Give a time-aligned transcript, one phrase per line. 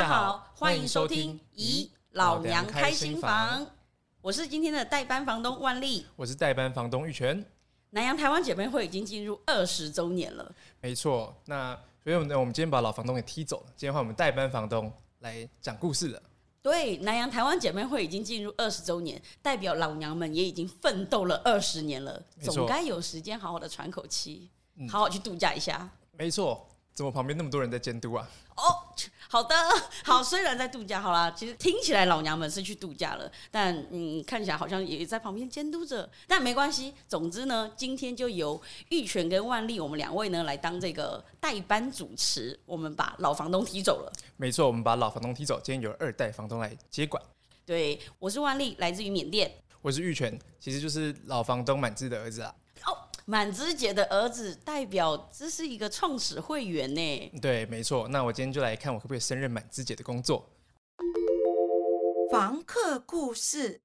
[0.00, 3.60] 家好，欢迎收听《咦老娘开心房》，
[4.22, 7.44] 我是今天的代班房东万丽，我是代班房东玉泉。
[7.90, 11.36] 南洋台湾姐妹会已经进入二十周年了，没错。
[11.44, 16.22] 那所以呢，我们今天把老房东给踢走了，今天换我们代班房东来讲故事了。
[16.62, 24.48] 对，南洋台湾姐妹会已经进入二十周年，代表老娘们也已经奋斗了二十年了，总该有时间好好的喘口气，
[24.88, 25.86] 好好去度假一下。
[26.12, 26.66] 没错。
[26.92, 28.28] 怎么旁边那么多人在监督啊？
[28.56, 28.62] 哦，
[29.32, 29.54] 好的，
[30.04, 30.20] 好。
[30.20, 36.10] 虽然在度假，好啦，其实听起来老娘们是去度假了，但嗯，看起来好像也在旁边监督着。
[36.26, 44.12] 但没关系，总之呢，今天就由玉泉跟万丽我们两位呢来当这个代班主持，我们把老房东踢走了。
[44.36, 47.22] 没错，我们把老房东踢走，今天由二代房东来接管。
[47.64, 49.48] 对，我是万丽，来自于缅甸。
[49.80, 52.52] 我是玉泉，其实就是老房东满志的儿子啊。
[52.84, 52.98] 哦。
[53.30, 57.32] 满枝姐的儿子代表这是一个创始会员呢。
[57.40, 58.08] 对，没错。
[58.08, 60.44] 那我今天就来看我可不可以胜任满枝姐的工作。
[62.28, 63.80] 房客故事，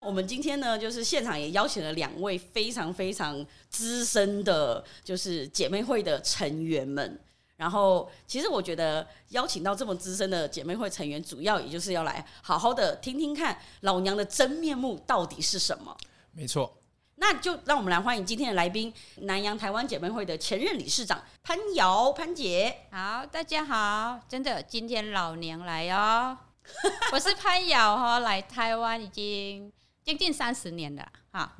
[0.00, 7.18] 我们今天呢，就是现场也邀请了两位非常非常资深的，就是姐妹会的成员们。
[7.56, 15.96] 然后，其实我觉得邀请到这么资深的姐妹会成员，主要也就是要来好好的听听看老娘的真面目到底是什么。
[16.32, 16.81] 没错。
[17.22, 22.76] 那就让我们来欢迎今天的来宾，南洋台湾姐妹会的前任理事长潘瑶潘姐。
[22.90, 26.36] 好，大家好，真的今天老娘来哦，
[27.14, 31.56] 我是潘瑶哈，来台湾已经将近三十年了哈，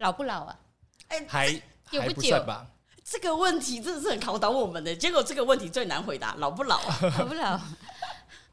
[0.00, 0.58] 老不老啊？
[1.08, 1.50] 哎，还
[1.90, 2.66] 久不久吧？
[3.02, 6.78] 这个问题真的是很考倒我们的，结果这个问题最难回答，老不老？
[7.18, 7.58] 老不老？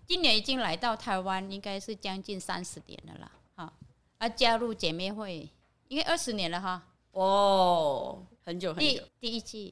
[0.07, 3.73] 今年已经来到台湾，应该是将近三十年了啦，哈，
[4.19, 5.49] 啊，加入姐妹会。
[5.93, 8.99] 因为二十年了哈，哦，很久很久。
[9.19, 9.71] 第一季，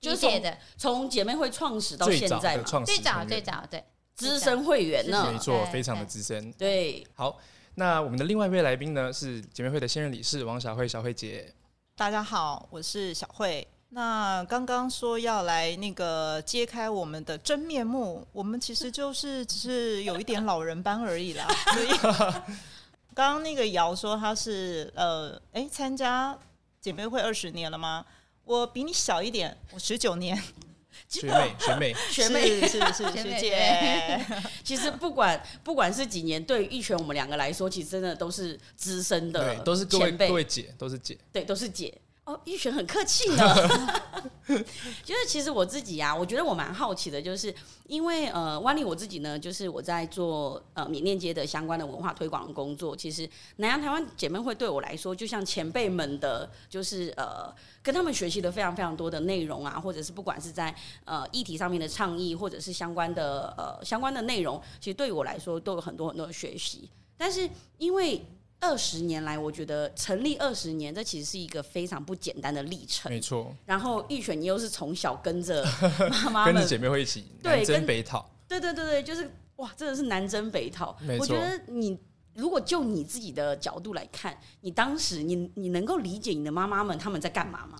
[0.00, 3.84] 就是的，从姐妹会创始到现在嘛，最早最早对，
[4.14, 6.50] 资深会员呢，没错，非常的资深。
[6.52, 7.38] 对，好，
[7.74, 11.52] 那我们的另外一位来宾呢是姐妹会的现任理事王小慧，小慧姐。
[11.94, 13.68] 大家好，我是小慧。
[13.90, 21.46] 那刚刚说要来那个揭开我们的真面目，我们其实就是只是有一点老人斑而已啦。
[21.74, 21.88] 所以
[23.18, 26.38] 刚刚那个瑶说他是呃，哎，参加
[26.80, 28.06] 姐妹会二十年了吗？
[28.44, 30.40] 我比你小一点，我十九年。
[31.10, 34.24] 学妹，学妹，学妹，是是是学姐。
[34.62, 41.92] 其实不管不管是几年，对于玉泉我们两个来说，其实真的都是资深的，对，都是各位各位姐，都是姐，对，都是姐。
[42.28, 43.54] 哦，玉璇很客气呢。
[45.02, 47.54] 就是其实我自己呀、啊，我觉得我蛮好奇的，就是
[47.86, 52.94] 因为呃，万丽我自己呢，就是我在做呃缅甸街的相关的文化推广的工作。
[52.94, 57.50] 其实南洋台湾姐妹会对我来说，就像前辈们的，就是呃，
[57.82, 60.74] 跟他们学习了非常非常多的内容啊，或者是不管是在
[61.06, 66.90] 呃议题上面的倡议，或者是相关的呃相关的内容，其实对于我来说都有很多很多的学习。
[67.16, 68.22] 但是因为
[68.60, 73.10] 二十年来，我觉得成立二十年，这其实是一个非常不简单的历程。
[73.10, 73.54] 没错。
[73.64, 75.64] 然后玉选，你又是从小跟着
[76.24, 78.28] 妈妈，跟着姐妹会一起南征北讨。
[78.48, 80.96] 对对对对，就是哇，真的是南征北讨。
[81.00, 81.22] 没错。
[81.22, 81.96] 我觉得你
[82.34, 87.78] 如果就你自己的角度来看，你当时你你能够理解你的妈妈们他们在干嘛吗？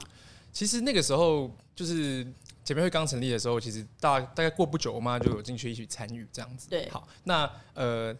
[0.52, 2.24] 其实那个时候就是
[2.62, 6.68] 姐妹会刚成立的时候，其实大大概过不久，我妈就有进去一起参与这样子。
[6.70, 6.88] 对。
[6.88, 8.16] 好，那呃。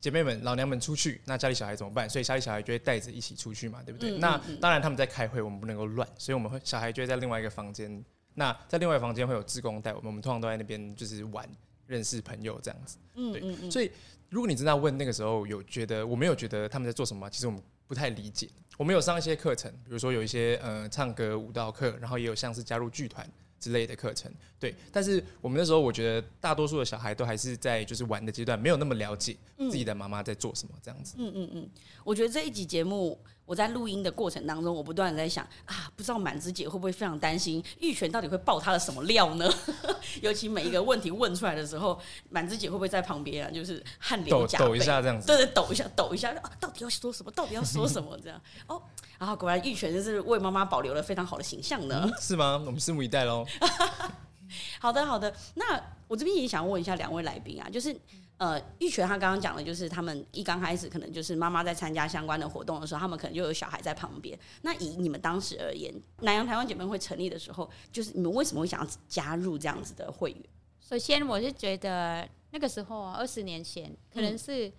[0.00, 2.08] 姐妹们、老娘们出去，那家里小孩怎么办？
[2.08, 4.10] 所以家里小孩就会带着一起出去嘛，对不对？
[4.10, 8.02] 嗯嗯嗯，那当然他们在开会，我们不能够乱，所以我们会小孩就会在另外一个房间。
[8.34, 11.46] 那在另外一个房间会有志工带我们，我们通常都在那边就是玩，
[11.86, 12.96] 认识朋友这样子。
[13.16, 13.70] 嗯嗯嗯。
[13.70, 13.90] 所以
[14.30, 18.48] 如果你真的要问那个时候有觉得我没有觉得他们在做什么，其实我们不太理解。
[18.78, 23.28] 我们有上一些课程，比如说有一些呃唱歌舞蹈课，然后也有像是加入剧团。
[23.60, 31.14] 之类的课程，对，但是我们那时候，我觉得大多数的小孩都还是在就是玩的阶段，没有那么了解自己的妈妈在做什么这样子。
[31.18, 31.70] 嗯嗯嗯，
[32.02, 39.52] 我觉得这一集节目，我在录音的过程当中，我不断的在想啊，不知道满枝姐会不会非常担心玉泉到底会爆她的什么料呢？
[40.22, 41.98] 尤其每一个问题问出来的时候，
[42.28, 43.50] 满枝姐会不会在旁边啊？
[43.50, 47.30] 就是汗流浃背，抖抖一下这样子，对对，抖一下，抖一下，啊，到底要说什么？
[47.32, 48.16] 到底要说什么？
[48.22, 48.80] 这样哦。
[49.18, 52.02] 然后果然玉泉就是为妈妈保留了非常好的形象呢。
[52.04, 52.62] 嗯，是吗？
[52.64, 53.44] 我们拭目以待喽。
[54.78, 55.34] 好的，好的。
[55.54, 57.96] 那我这边也想问一下两位来宾啊，就是
[58.40, 64.38] 呃，玉泉他刚刚讲的，就是他们一刚开始可能就是妈妈在参加相关的活动的时候，他们可能就有小孩在旁边。
[64.62, 70.42] 那以你们当时而言，南洋台湾姐妹会成立的时候，就是你们为什么会想要加入这样子的会员？
[70.80, 74.72] 首先，我是觉得那个时候二十年前，可能是、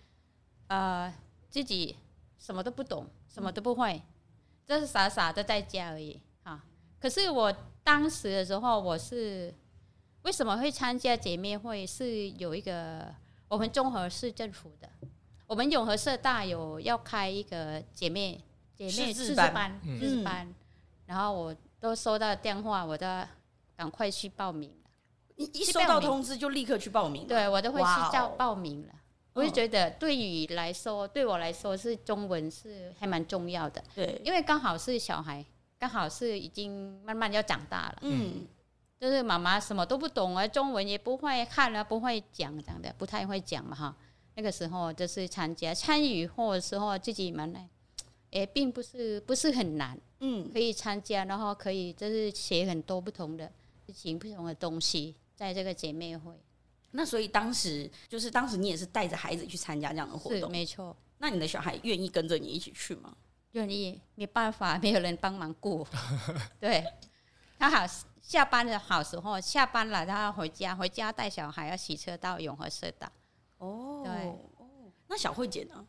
[0.68, 1.14] 呃
[1.48, 1.96] 自己
[2.40, 4.02] 什么都不懂，什么都不会。
[4.66, 6.64] 就是傻傻的在家而已哈，
[7.00, 7.54] 可是我
[7.84, 9.54] 当时的时候，我是
[10.24, 11.86] 为什么会参加姐妹会？
[11.86, 13.14] 是有一个
[13.51, 14.89] 我们综合市政府的，
[15.45, 18.42] 我们永和社大有要开一个姐妹
[18.74, 20.56] 姐妹识字班，识字班，嗯、
[21.06, 23.06] 然后我都收到电话，我都
[23.75, 24.71] 赶快去报名。
[25.36, 28.94] 一一收到通知就立刻去报名，对我都会去叫报名了。
[29.33, 35.45] 我就觉得对于来说，对我来说是中文是还蛮重要的，对，因为刚好是小孩，
[35.77, 38.47] 刚好是已经慢慢要长大了，嗯，
[39.01, 43.98] 就是妈妈什么都不懂啊，中文也不会看了，不会讲这样的，不太会讲嘛哈。
[44.36, 47.59] 那个时候就是参加参与或者时候自己蛮呢，
[48.30, 53.51] 也并不是不是很难，嗯，可以参加，然后可以就是写很多不同的
[53.88, 55.15] 事情，不同的东西。
[55.36, 56.39] 在这个姐妹会，
[56.92, 60.95] 那所以当时就是当时你也是带着孩子去参加这样的活动，没错。
[61.18, 63.12] 那你的小孩愿意跟着你一起去吗？
[63.54, 65.86] 愿意，没办法，没有人帮忙顾。
[66.62, 66.86] 对，
[67.57, 67.88] 他好
[68.21, 73.12] 下班的好时候，下班了他要回家，回家带小孩要洗车到永和社大。
[73.57, 74.13] 哦，对
[74.57, 74.91] 哦。
[75.07, 75.85] 那小慧姐呢？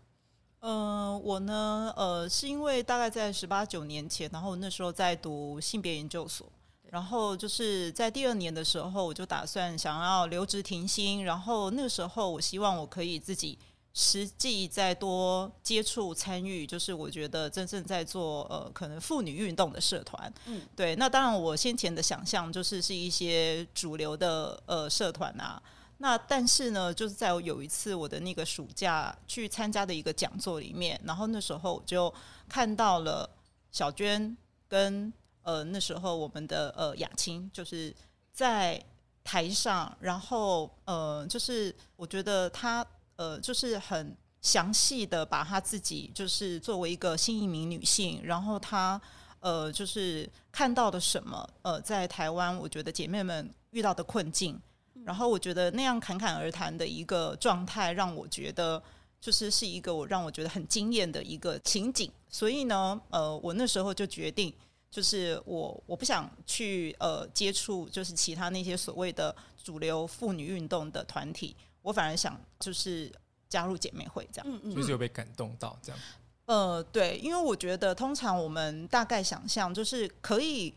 [0.60, 6.50] 呃，我呢，呃，是因为大概在十八九年前，然后那时候在读性别研究所。
[6.84, 11.24] 然后就是在第二年的时候，我就打算想要留职停薪。
[11.24, 13.58] 然后那个时候，我希望我可以自己
[13.94, 20.32] 实际再多接触参与，就是我觉得真正在做呃可能妇女运动的社团。
[20.46, 20.96] 嗯，对。
[20.96, 25.62] 那当然，我先前的想象就是是一些主流的呃社团啊。
[25.98, 32.12] 那但是呢，就是在我有一次我的那个暑假去参加的一个讲座里面，然后那时候我就
[32.48, 33.28] 看到了
[33.70, 34.36] 小娟
[34.68, 35.12] 跟。
[35.44, 37.92] 呃，那时候我们的呃雅青就是
[38.32, 38.80] 在
[39.24, 42.86] 台上，然后呃，就是我觉得他
[43.22, 49.00] 呃，就是很详细的把她自己就是作为一个新移民女性，然后她
[49.38, 54.60] 呃，就是看到的什么呃，在台湾，我觉得姐妹们遇到的困境，
[55.04, 58.82] 然后我觉得那样侃侃而谈的一个状态，让我觉得
[59.20, 64.52] 就是是一个我让我觉得很惊艳的一个情景，所以呢，呃，我那时候就决定。
[64.92, 69.34] 就是我我不想去呃接触，就是其他那些所谓的
[69.64, 73.12] 主流妇女运动的团体，我反而想就是
[73.48, 76.00] 加入姐妹会这样，嗯嗯，就是有被感动到这样。
[76.46, 80.72] 呃，对，因为我觉得通常我们大概想象，就是可以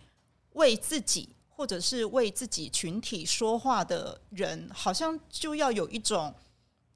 [0.53, 6.33] 为自己或者是为自己群体说话的人，好像就要有一种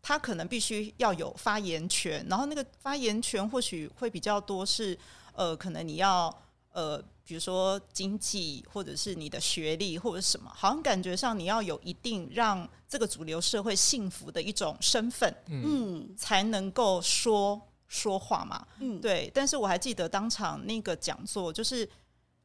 [0.02, 4.98] 他可能必须要有发言权，然后那个发言权或许会比较多是
[5.34, 6.36] 呃，可能你要。
[6.72, 19.30] 呃，比如说经济，或者是你的学历，或者什么，好像感觉上你要有一定让这个主流社会幸福的一种身份，嗯，才能够说说话嘛，嗯，对。
[19.32, 21.88] 但是我还记得当场那个讲座，就是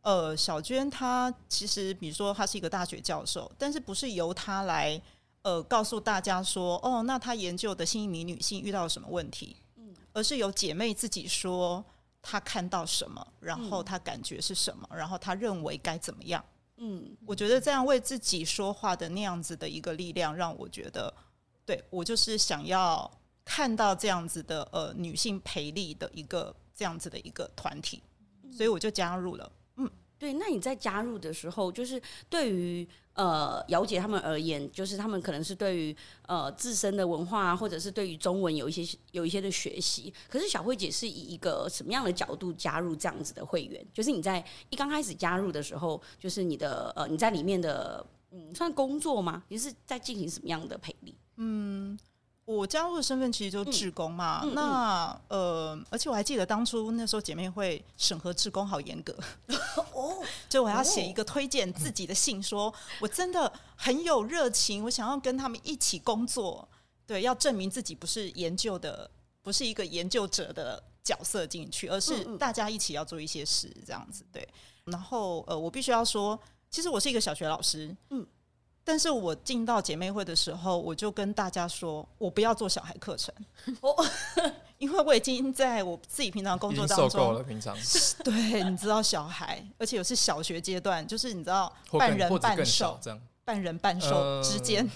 [0.03, 5.01] 呃，小娟她其实，比如说她是一个大学教授，但是不是由她来
[5.41, 11.83] 呃告诉大家说，哦，那她研究的新移民女性遇到了什么问题，嗯，而是由姐妹自己说。
[12.26, 16.43] 他看到什么，然后他感觉是什么，嗯、然后他认为该怎么样？
[16.79, 21.12] 嗯，我觉得这样为自己说话的那样子的一个力量，让我觉得，
[21.67, 23.09] 对，我就是想要
[23.44, 28.03] 看到这样子的呃女性陪力的一个这样子的一个团体，
[28.50, 29.52] 所以我就加入了。
[29.76, 32.00] 嗯，对，那你在加入的时候，就是
[32.31, 32.88] 对于。
[33.14, 40.12] 呃，姚姐他们而言，就是他们可能是对于呃自身的文化，或者是对于中文有一些有一些的学习。
[40.28, 43.85] 可是小慧姐是以一个什么样的角度加入这样子的会员？
[43.92, 49.44] 就是你在一刚开始加入的时候，就是你的呃你在里面的嗯算工作吗？
[49.49, 51.14] 你是在进行什么样的培力？
[51.37, 51.99] 嗯。
[52.47, 59.17] 我加入的身份其实就是志工嘛，嗯嗯嗯、那呃，而且我还记得当初那时候姐妹会审核志工好严格
[59.95, 66.69] 哦， 就我要写一个推荐自己的信说，说我真的很有热情，我想要跟他们一起工作，
[67.07, 69.11] 对，要证明自己不是研究的，
[69.43, 74.47] 不是一个研究者的角色进去，而是大家一起要做一些事这样子，对。
[74.85, 76.39] 然后呃，我必须要说，
[76.71, 78.27] 其实我是一个小学老师，嗯。
[78.85, 83.35] 但是我进到姐妹会的时候，我就跟大家说，我不要做小孩课程，
[83.81, 84.07] 我
[84.76, 87.43] 因为我已经在我自己平常工作当中受够了。
[87.43, 87.75] 平常
[88.23, 94.88] 对，你知道小孩，而且又是小学阶段，就是你知道半人半兽这样，半人半兽之间，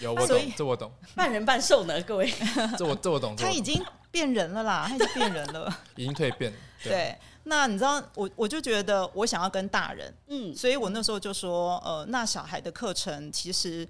[0.00, 2.32] 有 我懂，这我懂，半人半兽呢，各位，
[2.78, 7.18] 这我这我懂，他已经变人了啦，他已经变人了，已经蜕变了，对。
[7.44, 13.86] 那你知道我，我就觉得我想要跟大人，嗯，所以我那时候就说，呃，那小孩的课程其实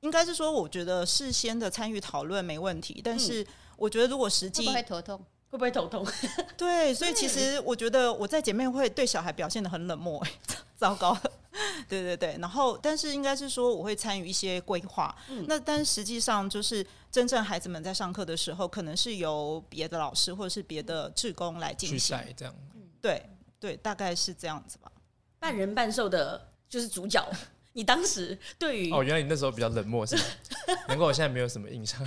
[0.00, 3.46] 应该是说，我觉得事先的参与讨论没问题，但是
[3.76, 5.24] 我觉得如果实际会不会头痛？
[5.48, 6.04] 会不会头痛？
[6.58, 10.20] 对，所以其实我觉得我在姐妹会对小孩表现的很冷漠，
[10.76, 11.16] 糟糕，
[11.88, 22.18] 对对对，然后但是应该是说我会参与一些规划，嗯、那但实际上就是真正孩子们在上课的时候，可能是由别的老师或者是别的志工来进行。
[22.36, 22.52] 这样。
[23.06, 24.90] 对对，大概是这样子吧。
[25.38, 27.24] 半人半兽的就是主角。
[27.72, 30.22] 你当时对于哦，原来你那时候比较冷漠是吗？
[30.88, 32.00] 难怪我现在没有什么印象。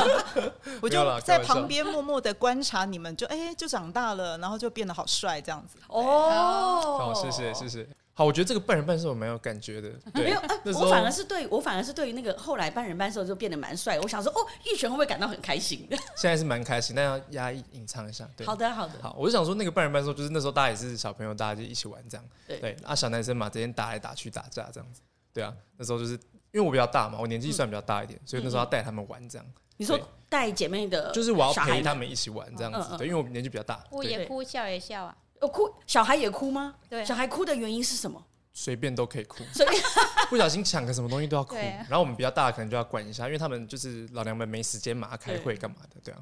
[0.82, 5.78] 我就在旁边默默的观察你们就，就哎，就长大了，然后就变得好帅这样子。
[5.88, 7.88] 哦，哦，谢谢谢谢。
[8.18, 9.92] 好，我觉得这个半人半兽我蛮有感觉的。
[10.12, 10.40] 没有，
[10.76, 13.96] 我反而是对我反而是对于那个后来半人半兽就变得蛮帅。
[14.00, 15.86] 我想说，哦，玉璇会不会感到很开心？
[16.18, 18.28] 现在是蛮开心，但要压抑隐藏一下。
[18.36, 18.94] 对，好的好的。
[19.00, 22.26] 好，我就想说，那个半人半兽就是那时候大家也是小朋友，大家就一起玩这样。
[22.48, 25.00] 对对啊，小男生嘛，整天打来打去打架这样子。
[25.32, 26.14] 对啊，那时候就是
[26.50, 29.46] 因为我比较大嘛，我年纪算比较大一点，所以那时候要带他们玩这样。
[29.76, 29.96] 你说
[30.28, 32.96] 带姐妹的，就是我要陪他们一起玩这样子。
[32.96, 35.16] 对，因为我年纪比较大，哭也哭，笑也笑啊。
[35.40, 36.74] 哦，哭，小孩也哭吗？
[36.88, 38.22] 对，小孩哭的原因是什么？
[38.52, 39.80] 随便都可以哭，随便
[40.28, 41.54] 不小心抢个什么东西都要哭。
[41.54, 46.18] 然后我们比较大的可能就要管一下，因为他们就是老娘们没时间嘛，开会干嘛的，对啊。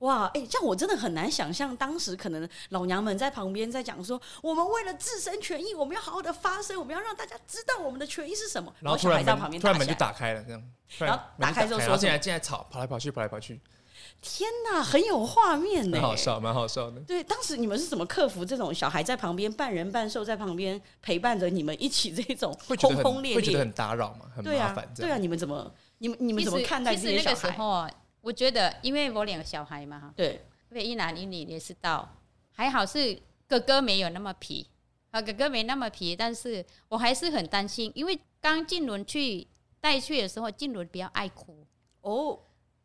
[0.00, 8.72] 哇，哎、欸，这样我真的很难想象，当时可能老娘们在旁边在讲说，我们为了自身权益，我们要好好的发声，我们要让大家知道我们的权益是什么。
[8.80, 10.62] 然后突然在旁边突然门就打开了，这样，
[10.98, 13.60] 然后打开之后说，进来进来吵，跑来跑去，跑来跑去。
[14.20, 17.00] 天哪，很有画面呢，蛮好笑，蛮好笑的。
[17.02, 24.92] 对，当时你们是怎么克服这种小孩在旁边半人半兽在旁边陪伴着你们一起这种轰轰烈烈，会觉得很打扰嘛，很麻烦。
[24.96, 27.34] 对啊，对啊，你们怎么，你们你们怎么看待这些小孩？
[27.34, 27.88] 其实那个时候，
[28.20, 32.08] 我觉得，因为我两个小孩嘛，哈，对，因为一男一女也是到，
[32.52, 34.66] 还好是哥哥没有那么皮，
[35.10, 39.46] 啊，哥哥没那么皮，但是我还是很担心，因为刚进伦去
[39.80, 41.64] 带去的时候，进伦比较爱哭
[42.00, 42.38] 哦。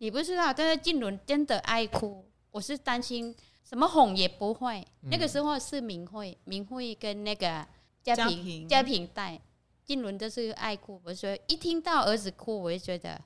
[0.03, 3.33] 你不知道，但是静伦真的爱哭，我是担心
[3.63, 4.85] 什么哄也不会。
[5.01, 7.65] 嗯、那个时候是明慧、明慧跟那个
[8.01, 9.39] 嘉平、嘉平带
[9.85, 11.01] 静伦都是爱哭。
[11.05, 13.17] 我说一听到儿子哭，我就觉得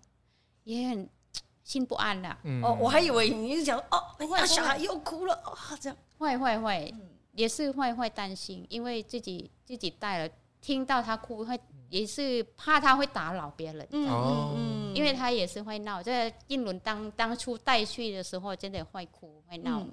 [0.65, 1.09] 也很
[1.63, 2.37] 心不安了。
[2.43, 6.93] 嗯、哦，我还以为你是讲哦，那小孩又哭了啊、哦，这样会会会，
[7.31, 10.31] 也是会会担心，因为自己自己带了，
[10.61, 11.59] 听到他哭会。
[11.89, 14.07] 也是怕他会打扰别人，嗯
[14.55, 16.03] 嗯，因为他也是会闹。
[16.03, 19.91] 在英伦当当初带去的时候，真的会哭会闹，嗯，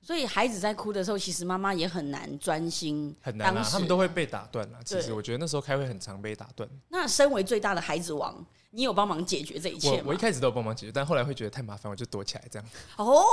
[0.00, 4.78] 所以孩子在哭的时候，其实妈妈也很难专心，很难啊，他们都会被打断了。
[4.84, 6.68] 其实我觉得那时候开会很常被打断。
[6.88, 10.02] 那身为最大的孩子王，你有帮忙解决这一切吗？
[10.04, 12.68] 我我一开始都有帮忙解决，但后来会觉得太麻烦，我就躲起来这样。
[12.96, 13.24] 哦，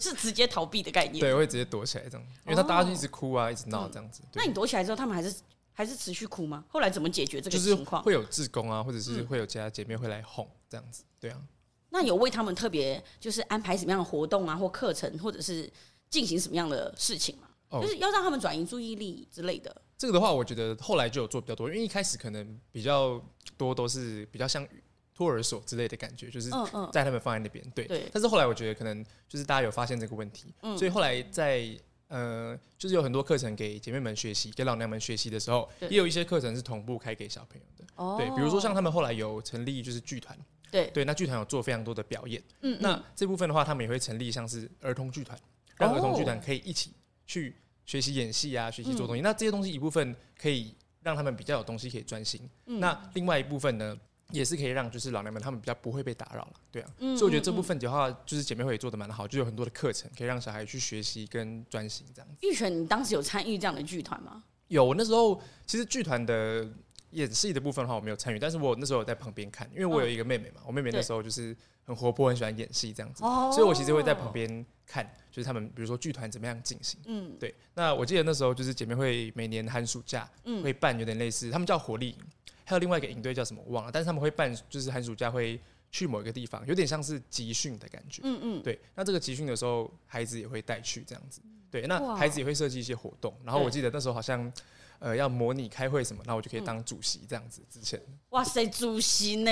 [0.00, 1.20] 是直接逃避的概念。
[1.20, 4.22] 对，我会直接躲起来这样，因为他大家就一直哭啊，一直闹这样子。
[4.32, 5.34] 那你躲起来之后，他们还是？
[5.76, 6.64] 还是持续哭吗？
[6.68, 8.00] 后来怎么解决这个情况？
[8.02, 11.42] 会有志工啊，或者是会有其他姐妹会来哄这样子，对啊。
[11.90, 15.70] 那有为他们特别就是安排什么样的活动啊，或课程，或者是
[16.08, 17.48] 进行什么样的事情吗？
[17.70, 19.82] 哦，就是要让他们转移注意力之类的。
[19.98, 23.20] 这个的话，我觉得后来就有做比较多，因为一开始可能比较
[23.56, 24.64] 多都是比较像
[25.12, 26.50] 托儿所之类的感觉，就是
[26.92, 27.84] 在他们放在那边，对。
[27.86, 28.08] 对。
[28.12, 31.76] 但是后来我觉得可能就是大家有发现这个问题，所以后来在。
[32.08, 37.84] 呃，就是有很多课程给姐妹们学习，给老娘们学习的时候，也有一些课程是同步开给小朋友的。
[37.96, 40.38] 哦，对，比如说像他们后来有成立就是剧团，
[40.70, 42.42] 对对，那剧团有做非常多的表演。
[42.60, 45.38] 嗯，那这部分的话，他们也会成立像是儿童剧团，
[45.76, 46.92] 让儿童剧团可以一起
[47.26, 49.22] 去学习演戏啊，学习做东西。
[49.22, 52.48] 嗯、那这些东西一部分可以让他们比较有东西可以专心。
[52.66, 53.98] 嗯、那另外一部分呢？
[54.30, 62.36] 也是可以让就是老娘们他们比较不会被打扰了，对啊，嗯、所以我觉得这部分的话，就是姐妹会也做的蛮好，就有很多的课程可以让小孩去学习跟专心这样子。
[62.46, 64.42] 玉璇，你当时有参与这样的剧团吗？
[64.68, 66.66] 有，我那时候其实剧团的
[67.10, 77.54] 演戏的部分的话，我没有参与，但是我那时候有在旁边看，因为我有一个妹妹嘛，我妹妹那时候就是很活泼，很喜欢演戏这样子，对所以我其实会在旁边看，就是他们比如说剧团怎么样进行，嗯，对。
[77.74, 80.28] 那我记得那时候就是姐妹会每年寒暑假
[80.62, 82.18] 会办有点类似，他们叫活力营。
[82.64, 88.22] 还有另外一个营队叫什么我忘了，但是他们会办，就是寒暑假会去某一个地方，有点像是集训的感觉。
[88.24, 88.78] 嗯嗯，对。
[88.94, 91.40] 那这个集训的时候，孩子也会带去这样子。
[91.70, 93.34] 对，那孩子也会设计一些活动。
[93.44, 94.52] 然后我记得那时候好像，
[95.00, 97.62] 呃，要模拟开会什么，然后我就可以当主席这样子。
[97.68, 99.50] 之前，哇塞，主席呢？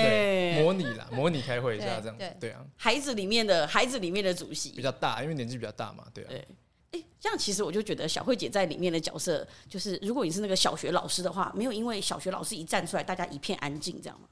[0.61, 2.37] 模拟啦，模拟开会一下这样子。
[2.39, 6.07] 对啊，孩子里面的孩子里面的主席比较大，因为年纪比较大嘛。
[6.13, 6.27] 对啊。
[6.29, 6.47] 对。
[7.23, 14.27] 哎，这样其实我就觉得小慧姐在里面的角色，就是如果你是那个小学老师的话，没有因为小学老师一站出来，大家一片安静，这样吗？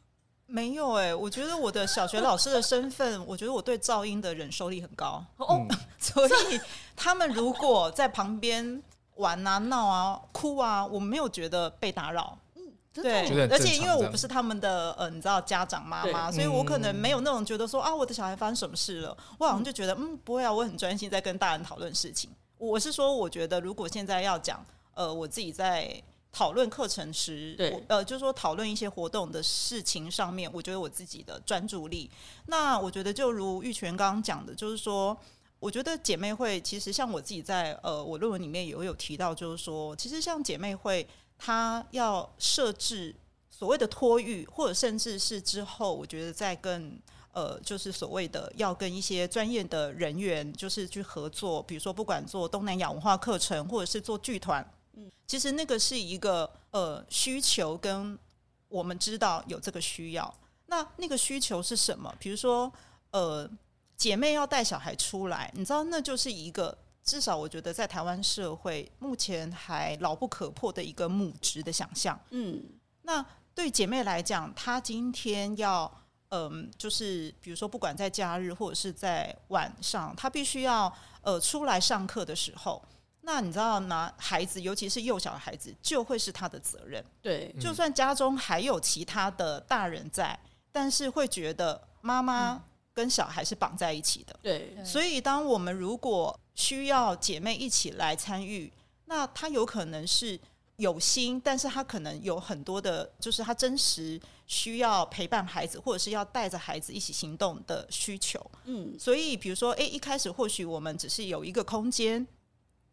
[0.45, 6.60] 没有哎、欸，我觉得我的小学老师的身份，我觉得我对噪音的忍受力很高哦，嗯、 所以
[6.93, 8.83] 他们如果在旁边
[9.15, 12.38] 玩啊、闹啊、哭啊，我没有觉得被打扰。
[12.55, 22.29] 嗯，对，而且因为我不是他们的呃，你知道家长妈妈，所以我可能没有那种觉得说啊，我的小孩发生什么事了，我好像就觉得嗯，不会啊，我很专心在跟大人讨论事情。
[22.62, 24.63] 我是说，我觉得如果现在要讲，
[24.94, 26.00] 呃，我自己在
[26.32, 32.08] 讨论课程时，对，呃，就是说讨论一些活动的事情上面，我觉得我自己的专注力。
[32.46, 35.18] 那我觉得就如玉泉刚刚讲的，就是说，
[35.60, 41.08] 我觉得姐妹会其实像我自己在呃我论文里面也有提到，就是说，其实像姐妹会，
[41.39, 43.15] 她要设置
[43.50, 47.00] 所谓的托育，或者甚至是之后，我觉得在更。
[47.34, 58.20] 呃，就是所谓的要跟一些专业的人员，就是去合作，比如说不管做东南亚文化课程，或者是做剧团，嗯，其实那个是一个呃需求，跟
[58.68, 60.34] 我们知道有这个需要。
[60.66, 62.14] 那那个需求是什么？
[62.20, 62.70] 比如说，
[63.12, 63.50] 呃，
[63.96, 72.20] 姐妹要带小孩出来，你知道，那就是一个至少我觉得在台湾社会目前还牢不可破的一个母职的想象。
[72.32, 72.62] 嗯，
[73.04, 75.90] 那对姐妹来讲，她今天要。
[76.32, 82.82] 嗯，就是比如说，不管在假日或者是在晚上，他必须要呃出来上课的时候，
[83.22, 87.04] 那你知道拿孩子，尤其是幼小的孩子，就会是他的责任。
[87.22, 90.40] 对，就算家中还有其他的大人在，
[90.72, 94.34] 但是会觉得妈妈跟小孩是绑在一起的。
[94.42, 98.72] 对，所以当我们如果需要姐妹一起来参与，
[99.06, 100.40] 那他有可能是。
[100.82, 108.44] 有心，但是他可能有很多的，就是他真实需要陪伴孩子，或者是要带着孩子一起行动的需求。
[108.66, 112.26] 嗯，所以比如说，诶，一开始或许我们只是有一个空间，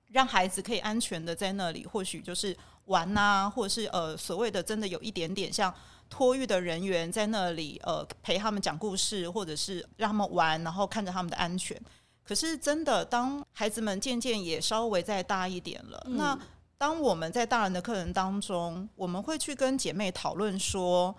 [0.08, 2.54] 让孩子可以安全的在那里，或许就是
[2.84, 5.74] 玩呐，或者是呃所谓的真的有一点点像
[6.10, 11.80] 托育的人员在那里，呃陪他们讲故事，或者是让他们玩，然后看着他们的安全。
[12.22, 16.38] 可是真的，当孩子们渐渐也稍微再大一点了，嗯、那。
[16.78, 21.12] 当我们在大人的课程当中，我们会去跟姐妹讨论说，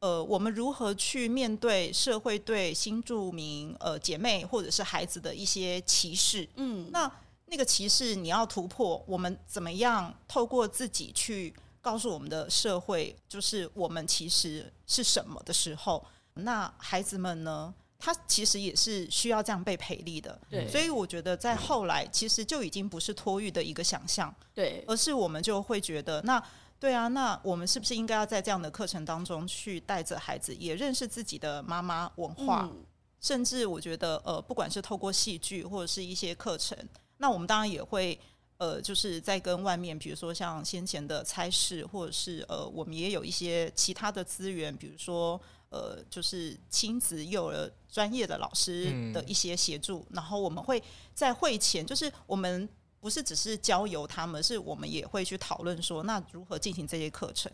[0.00, 6.46] 呃，我们如何去面对社会对新住民呃姐妹或者是孩子的一些歧视。
[6.56, 7.10] 嗯，那
[7.46, 17.72] 那个歧视你要突破，我们怎么样透过自己去告诉我们的社会，就是我们其实是什么的时候，那孩子们呢？
[17.98, 26.42] 他其实也是需要这样被培力的，对，所以我觉得在后来其实就已经不是托育的一个想象，对，而是我们就会觉得，那
[26.78, 32.84] 对啊，那我们是不是应该要在这样的课程当中去带着孩子也认识自己的妈妈文化，嗯、
[33.18, 36.76] 甚至我觉得呃，不管是透过戏剧或者是一些课程，
[37.16, 38.20] 那我们当然也会
[38.58, 45.40] 呃，就是在跟外面，比如说像先前的差事，或者是呃，我们也有一些其他的资源，比如说。
[45.76, 52.66] 呃，就是亲子幼儿专业的老师的一些协助，嗯、然后我们会在会前，就是我们
[52.98, 57.52] 不是只是交由他们，是我们也会去讨论说，那如何进行这些课程？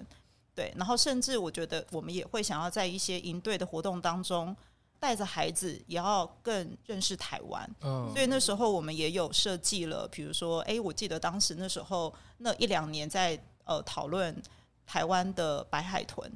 [0.54, 4.54] 对，然后甚至我觉得我们也会想要在一些营队的活动当中，
[5.00, 7.68] 带着孩子也要更认识台湾。
[7.80, 14.40] 嗯，所以那时候我们也有设计了，比如说，哎，我记得当时那时候那一两年在呃讨论
[14.86, 16.30] 台湾的白海豚。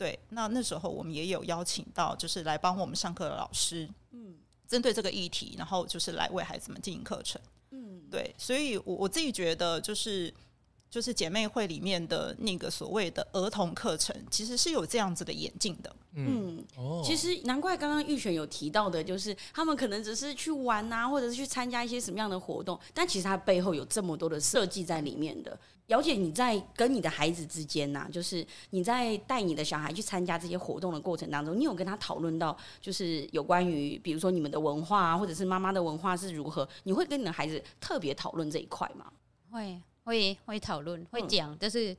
[0.00, 4.34] 对，那那时候我们也有邀请到，就是来帮我们上课的老师，嗯，
[4.66, 7.38] 针对这个议题，然后就是来为孩子们进行课程，
[7.70, 10.32] 嗯，对，所以我我自己觉得，就是
[10.90, 25.56] 就是姐妹会里面的那个所谓的儿童课程，其实是有这样子的演进的，嗯，哦，其实难怪刚刚玉璇有提到的，就是他们可能只是去玩啊，或者是去参加一些什么样的活动，但其实它背后有这么多的设计在里面的。
[25.86, 36.68] 姚姐，你在跟你的孩子之间呐、啊，就是你在带你的小孩去参加这些活动的过程当中，你有跟他讨论到，就是有关于比如说你们的文化啊，或者是妈妈的文化是如何？
[36.84, 39.06] 你会跟你的孩子特别讨论这一块吗？
[39.50, 41.96] 会会会讨论，会讲，嗯、就是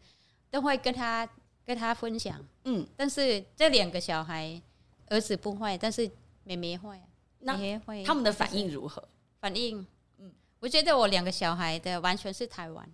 [0.50, 1.28] 都会跟他
[1.66, 2.38] 跟他分享。
[2.66, 4.62] 嗯，但是这两个小孩，
[5.08, 6.10] 儿子不会，但是
[6.44, 7.00] 妹妹会，
[7.40, 9.02] 那妹妹会，他们的反应如何？
[9.40, 9.86] 反应，
[10.18, 12.92] 嗯，我觉得我两个小孩的完全是台湾。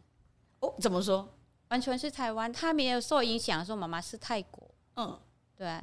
[0.60, 1.28] 哦，怎么说？
[1.70, 3.66] 完全是台湾，他没有受影响。
[3.66, 5.20] 说妈妈是泰国，嗯，
[5.58, 5.82] 对，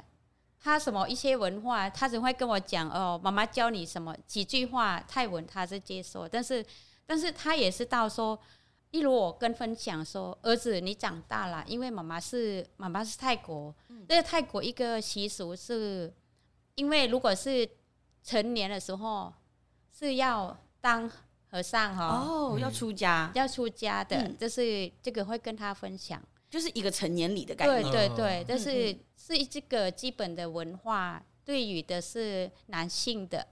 [0.59, 6.27] 他什么一些文化，他只会跟我讲哦，妈妈教你什么几句话泰文，他是接受。
[6.27, 6.65] 但是，
[7.05, 8.39] 但是他也是到说，
[8.95, 13.75] 一如我跟分享说，儿子你长大了，因为妈妈是妈妈是泰国，
[14.07, 16.13] 那个、嗯、泰国一个习俗是，
[16.75, 17.69] 因为如果是
[18.23, 19.33] 成年的时候
[19.91, 21.11] 是要当。
[21.47, 27.81] 和尚哈哦，要出家，要出家的，就是这个会跟他分享，就是一个成年礼的概念。
[27.83, 33.47] 对对对，但是是这个基本的文化，对于的是男性的，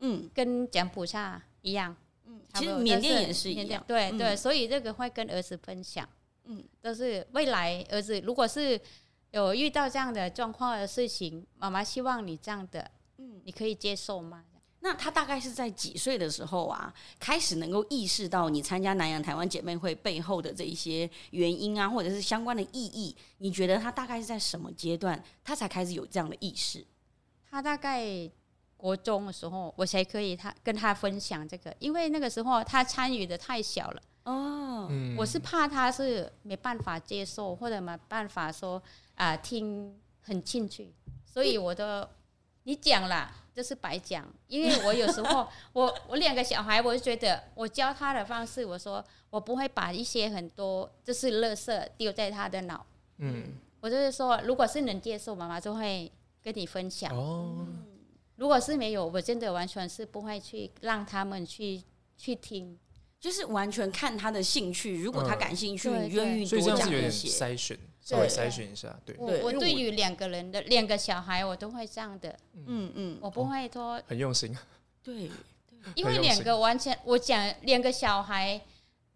[0.00, 1.94] 嗯，跟讲普萨一样，
[2.34, 6.08] 嗯，其实缅甸也是一样，对对，所以这个会跟儿子分享，
[6.44, 8.80] 嗯，都是未来儿子如果是
[9.30, 14.44] 有遇到这样的状况的事情，妈妈希望你这样的，嗯，你可以接受吗？
[14.80, 23.16] 那他大概是在几岁的时候啊，开始能够意识到你参加南洋台湾姐妹会背后的这一些原因啊，或者是相关的意义？
[23.38, 26.86] 你觉得他大概是在什么阶段，他才开始有这样的意识？
[27.50, 28.30] 他大概
[28.76, 34.88] 国中的时候，我才可以他跟他分享这个，因为那个时候他参与的太小了哦。
[35.16, 38.82] 我是怕他是没办法接受，或者没办法说
[39.14, 40.92] 啊、呃、听很进去，
[41.24, 42.06] 所以我都
[42.64, 43.30] 你讲了。
[43.54, 52.84] 就是白讲，因为我有时候我 我两个小孩，我就觉得我教他的方式，我说我不会把一些很多就是垃圾丢在他的脑，
[53.18, 56.10] 嗯，我就是说，如果是能接受，妈妈就会
[56.42, 57.16] 跟你分享。
[57.16, 57.64] 哦，
[58.36, 61.82] 如果是没有，我真的完全是不会去让他们去
[62.16, 62.78] 去听，
[63.20, 67.78] 就是完全看他的兴趣，如果他感兴趣，你愿意多讲一些筛选。
[68.04, 69.16] 稍微筛选一下，对。
[69.18, 72.38] 我我对于两个人的两个小孩，我都会这样的。
[72.66, 74.54] 嗯嗯，我不会说很用心。
[75.02, 75.30] 对，
[75.94, 78.60] 因为两个完全，我讲两个小孩，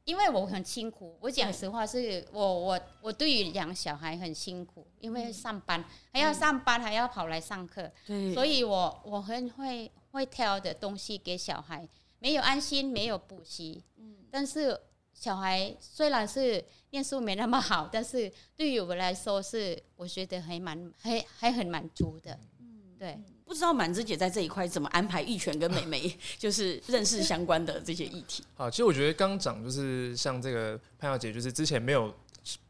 [0.09, 1.19] 因为我很辛苦。
[1.21, 7.93] 我讲实话，是我我我对于养小孩很辛苦，因为上班还要上班，还要跑来上课。
[8.07, 11.87] 对，所以我我很会会挑的东西给小孩，
[12.21, 13.85] 没有安心，没有补习。
[13.99, 14.81] 嗯，但是。
[15.21, 22.39] 小孩虽然是念书没那么好，但是对于我来说是我觉得还蛮还还很满足的。
[22.61, 23.19] 嗯，对。
[23.49, 28.45] 不知道满枝姐在这一块怎么安排玉泉跟妹妹， 就是认识相关的这些议题。
[28.59, 32.09] 啊，其实我觉得刚讲就是像这个潘小姐，就是之前没有，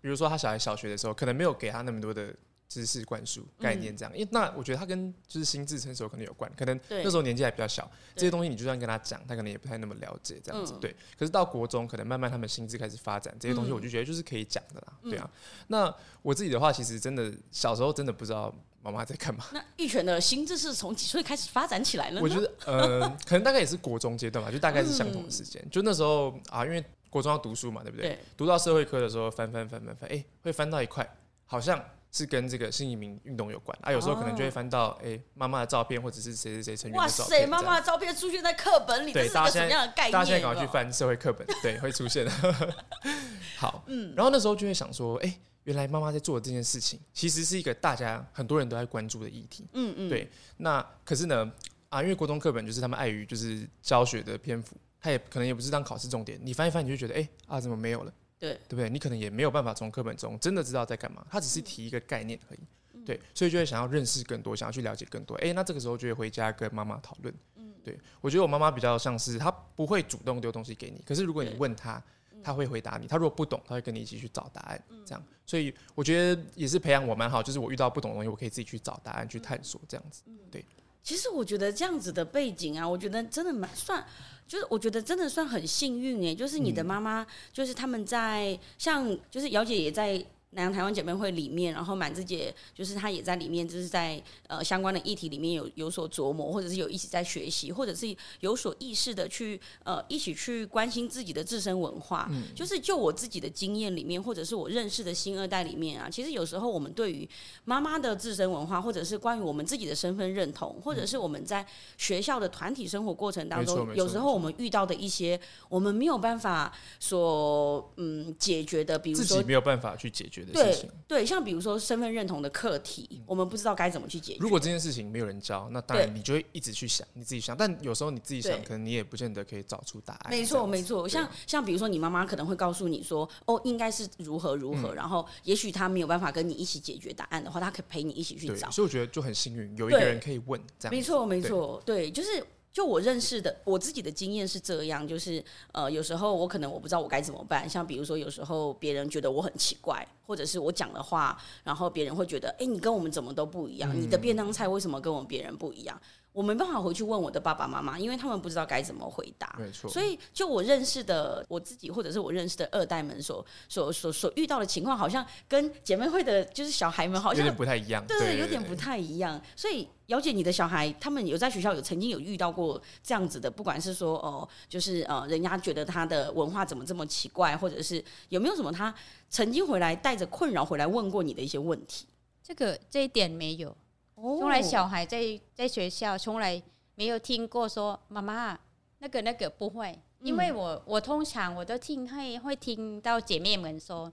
[0.00, 2.32] 比如说她小孩小学的时候，可能没有给她那么多的。
[2.68, 10.74] 知识灌输概念这样，因为那我觉得他跟就是心智成熟可能有关，可能那时候年纪还比较小，这些东西你就算跟他讲，他可能也不太那么了解这样子。
[10.78, 14.92] 对，可是到国中，可能慢慢他们心智开始发展，这些东西我就觉得就是可以讲的啦。
[15.04, 15.30] 对啊，
[15.68, 19.46] 那我自己的话，其实真的小时候真的不知道妈妈在干嘛。
[19.52, 22.20] 那玉泉的心智是从几岁开始发展起来呢？
[22.22, 25.66] 我觉得呃， 可能大概也是国中阶段吧，就大概是相同的时间。
[25.70, 28.18] 就那时候啊，因为国中要读书嘛，对不对？
[28.36, 31.08] 读到社会科的时候，翻翻翻翻翻，哎，会翻到一块，
[31.46, 31.82] 好像。
[32.10, 37.40] 是跟这个新移民运动有关啊，有时候可能就会翻到哎妈妈的照片，或者是谁谁谁成员的照片。
[37.40, 40.12] 哇塞，妈妈的照片出现在课本里，对，这是什么样的概念？
[40.12, 42.32] 大家现在赶快去翻社会课本，对，会出现的。
[43.56, 49.66] 好，嗯，然后那时候就会想说，哎，原来妈妈在做的这件事情，其实是一个大家很多人都在关注的议题。
[49.74, 50.30] 嗯嗯，对。
[50.56, 51.52] 那可是呢，
[51.90, 58.12] 啊，因为国中课本就是他们碍于就是教学的篇幅，他也可能也不是当考试重点，你翻一翻你就觉得，哎啊，怎么没有了？
[58.38, 58.88] 对，对不对？
[58.88, 62.60] 你可能也没有办法从课本中真的知道在干嘛，他只是提一个概念而已。
[62.94, 65.34] 嗯、对，所以就会想要认识更多，想要去了解更多。
[65.36, 67.34] 哎，那这个时候就会回家跟妈妈讨论。
[67.56, 72.02] 嗯，对，我觉得我妈妈比较像是，她不会主动丢东西给你，可是如果你问她，
[72.42, 73.06] 她会回答你。
[73.06, 74.82] 她如果不懂，她会跟你一起去找答案。
[75.04, 80.22] 这样，所以我觉得也是培养我蛮好，就是我遇到不懂的东西，我可以自己去找答案，去探索这样子。
[80.50, 80.64] 对，
[81.02, 84.04] 其实我觉得这样子的背景啊，我觉得真的蛮算。
[84.46, 90.24] 就是我觉得真的算很幸运哎，就是你的妈妈，就是他们在像，就是姚姐也在。
[90.52, 102.26] 南洋台湾姐妹会里面，然后满枝姐就是她也在里面，就是在呃相关的议题里面有有所琢磨，或者是有一起在学习，或者是有所意识的去呃一起去关心自己的自身文化。
[102.30, 107.28] 嗯，就是就我自己的经验里面，或者是我认识的新二代里面啊，其实有时候我们对于
[107.66, 111.66] 妈妈的自身文化，或者是关于我们自己的身份认同，或者是我们在
[111.98, 120.37] 学校的团体生活过程当中，有时候我们遇到的一些我们没有办法所嗯解决的，比如说自己没有办法去解决。
[120.46, 124.38] 对对，像比如说身份认同的课题，嗯、我们不知道该怎么去解决。
[124.40, 127.56] 如果这件事情没有人教，那当然你就会一直去想，你自己想。
[127.56, 130.30] 但有时候你自己想，可能你也不见得可以找出答案。
[130.30, 138.70] 没错没错，像像比如说你妈妈可能会告诉你说，哦，应该是如何如何，嗯、然后也许她没有办法跟你一起解决答案的话，她可以陪你一起去找。
[138.70, 140.60] 所以我觉得就很幸运，有一个人可以问。
[140.78, 142.44] 这样没错没错，对，就是。
[142.72, 156.00] 就我认识的，我自己的经验是这样，就是呃，有时候我可能我不知道我该怎么办，像比如说有时候别人觉得我很奇怪，或者是我讲的话，然后别人会觉得，哎，你跟我们怎么都不一样，你的便当菜为什么跟我们别人不一样？
[156.38, 159.56] 我没办法回去问我的爸爸妈妈，因为他们不知道该怎么回答。
[159.58, 159.90] 没错。
[159.90, 168.06] 所以，就我认识的我自己，或者是我认识的二代们所所所所遇到的情况，好像跟姐妹会的，就是小孩们好像有点不太一样。
[168.06, 169.42] 对，对，有点不太一样。
[169.56, 178.94] 所以，姚姐，你的小孩他们有在学校有曾经有遇到过这样子的，不管是说哦，就是呃，人家觉得他的文化怎么这么奇怪，或者是有没有什么他
[179.28, 182.06] 曾经回来带着困扰回来问过你的一些问题？
[182.44, 183.76] 这个这一点没有。
[184.20, 186.62] 从来小孩在在学校从来。
[186.98, 188.58] 没有听过说妈妈
[188.98, 194.12] 那个那个不会，因为我我通常我都听会会听到姐妹们说，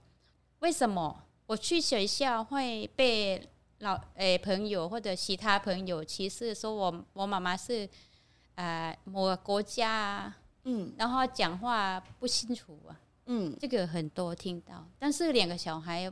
[0.60, 1.24] 为什么？
[1.46, 3.44] 我去学校会被
[3.80, 7.88] 老诶朋友或者其他朋友歧视，说我我妈妈是
[8.54, 10.94] 呃某个国家啊，嗯。
[10.96, 13.52] 然后讲话不清楚啊，嗯。
[13.58, 16.08] 这个很多听到，但是两个小孩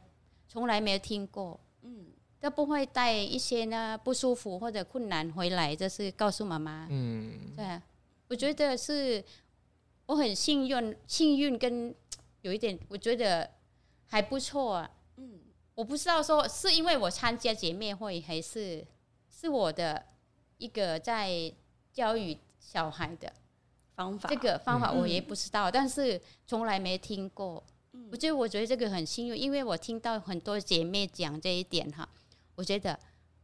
[0.49, 2.07] 从来没有听过，嗯
[2.45, 6.87] 都不会带一些呢不舒服或者困难回来，就是告诉妈妈。
[6.91, 7.83] 嗯，对啊，
[8.29, 9.25] 我觉得是
[10.05, 11.95] 我很幸运，幸运跟
[12.43, 13.51] 有一点，我觉得
[14.05, 14.91] 还不错啊。
[15.17, 15.41] 嗯
[15.75, 18.87] 我不知道说是因为我参加姐妹会，还是
[19.31, 20.05] 是我的
[20.59, 21.51] 一个在
[21.95, 23.33] 教育小孩的
[23.97, 27.65] 方法这个方法，嗯我也不知道，但是从来没听过。
[28.11, 32.09] 我觉得我觉得这个很幸运，因为我听到很多姐妹讲这一点哈，
[32.55, 32.99] 我觉得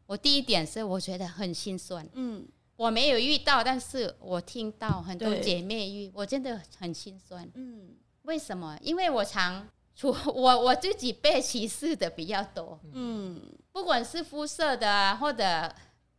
[0.07, 2.09] 我第一点是我觉得很心酸。
[2.15, 2.47] 嗯
[2.77, 7.47] 我没有遇到，但是我听到很多姐妹遇，我真的很心酸。
[7.55, 7.91] 嗯
[8.23, 8.79] 为什么？
[8.81, 13.41] 因为我常除 我我自己被歧视的比较多，嗯，
[13.73, 15.71] 不管是肤色的啊，或者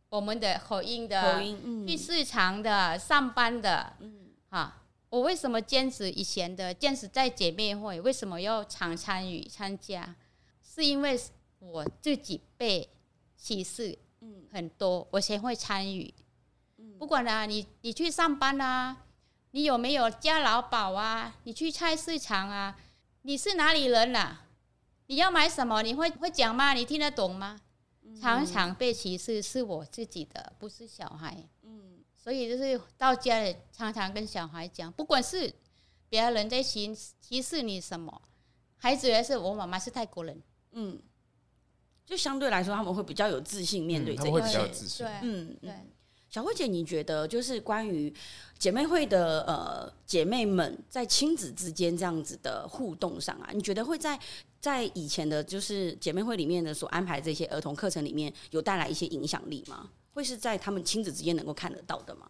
[0.08, 8.00] 我们的口音的，口音嗯去市场的、上班的，嗯啊，我为什么坚持以前的坚持在姐妹会？
[8.00, 10.14] 为什么要常参与参加？
[10.62, 11.18] 是因为
[11.62, 12.88] 我自己被
[13.36, 16.12] 歧视嗯很多，我先会参与。
[16.78, 19.04] 嗯不管啊，你你去上班啊，
[19.52, 21.36] 你有没有加劳保啊？
[21.44, 22.76] 你去菜市场啊，
[23.22, 24.46] 你是哪里人啊？
[25.06, 25.82] 你要买什么？
[25.82, 26.74] 你会会讲吗？
[26.74, 27.60] 你听得懂吗？
[28.20, 31.48] 常常被歧视是我自己的，不是小孩。
[31.62, 35.52] 嗯所以就是到家里常常跟小孩讲，不管是
[36.08, 38.22] 别人在歧歧视你什么，
[38.76, 40.40] 孩子也是我妈妈是泰国人，
[40.72, 41.00] 嗯，
[42.04, 45.72] 就相对来说他们会比较有自信面对这一切比较自信对嗯，对。
[46.28, 48.10] 小慧姐，你觉得就是关于
[48.58, 54.18] 姐妹会的呃姐妹们在亲子之间这样子的互动上啊，你觉得会在
[54.58, 59.90] 在以前的就是姐妹会里面的所安排这些儿童课程里面有带来一些影响力吗？
[60.14, 62.26] 会是在他们亲子之间能够看得到的吗？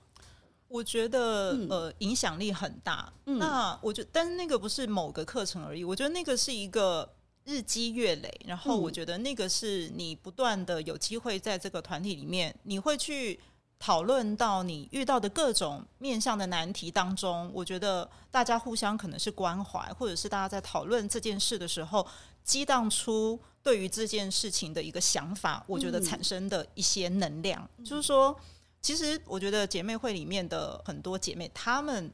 [0.66, 3.12] 我觉得嗯呃影响力很大。
[3.26, 7.08] 嗯那我觉得，但是那个不是某个课程而已，我觉得那个是一个
[7.44, 13.38] 日积月累，然后嗯我觉得那个是你不断的有机会在这个团体里面，你会去
[13.78, 22.06] 讨论到你遇到的各种面向的难题当中，我觉得大家互相可能是关怀，或者是大家在讨论这件事的时候，
[22.44, 28.38] 激荡出对于这件事情的一个想法，我觉得产生的一些能量，就是说。
[28.84, 32.12] 其实我觉得姐妹会里面的很多姐妹，她们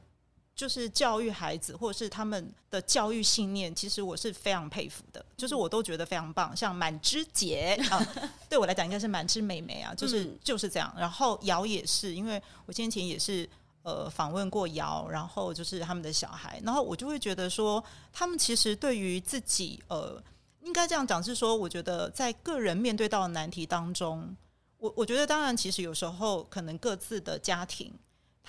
[0.59, 6.53] 就是教育孩子，或者是他们的教育信念，其实我是非常佩服的，就是我都觉得非常棒。
[6.53, 8.05] 像满枝姐啊，
[8.49, 10.93] 对我来讲应该是满枝妹妹啊，就是、嗯就是这样。
[10.97, 13.49] 然后瑶也是，因为我先前也是
[13.83, 20.21] 呃访问过瑶，然后就是他们的小孩，然后我就会觉得说，他们其实对于自己呃，
[20.63, 24.35] 应该这样讲是说，我觉得在个人面对到的难题当中。
[24.77, 27.93] 我我觉得，当然，其实有时候可能各自的家庭，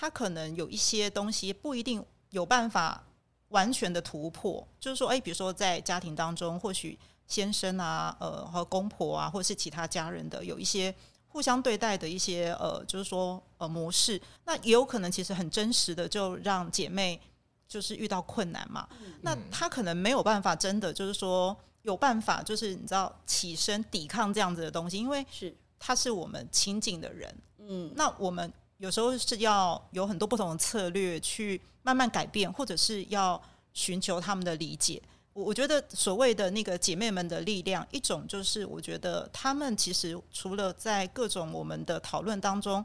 [0.01, 3.03] 他可能有一些东西不一定有办法
[3.49, 4.67] 完全的突破。
[4.79, 10.91] 就是说，哎，比如说在家庭当中，或许先生啊，呃，和公婆啊，或者是其他家人的有一些
[11.27, 17.21] 互相对待的一些呃，就是说呃模式，那也有可能其实很真实的，就让姐妹
[17.67, 18.89] 就是遇到困难嘛。
[19.21, 27.93] 那他可能没有办法真的就是说有办法，就是你知道起身抵抗这样子的东西，因为是，他是我们亲近的人，嗯。
[27.95, 33.39] 那我们有时候是要有很多不同的策略去慢慢改变，或者是要
[33.73, 34.99] 寻求他们的理解。
[35.33, 42.83] 我我觉得所谓的那个姐妹们的力量，一种就是我觉得他们其实除了在各种我们的讨论当中，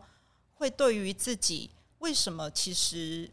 [0.52, 3.30] 会对于自己为什么其实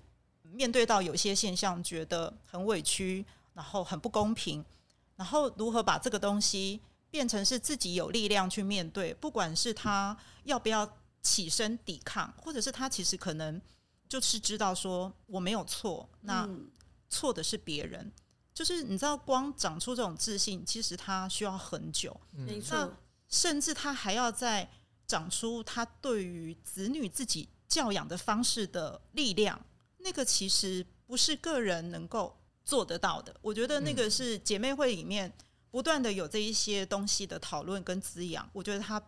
[0.54, 4.64] 面对到有些现象觉得很委屈，然后很不公平，
[5.18, 6.80] 然后如何把这个东西
[7.12, 10.90] 变成是自己有力量去面对，不管是他要不要
[11.24, 13.60] 起身抵抗，或者是他其实可能
[14.08, 16.70] 就是知道说我没有错，那嗯
[17.10, 18.12] 错的是别人。
[18.54, 24.70] 就是你知道，光长出这种自信，其实他需要很久，没错那，甚至他还要再
[25.08, 29.60] 长出他对于子女自己教养的方式的力量。
[29.98, 33.36] 那个其实不是个人能够做得到的。
[33.42, 35.34] 我觉得那个是姐妹会里面
[35.72, 39.02] 不断的有这一些东西的讨论跟滋养，我觉得他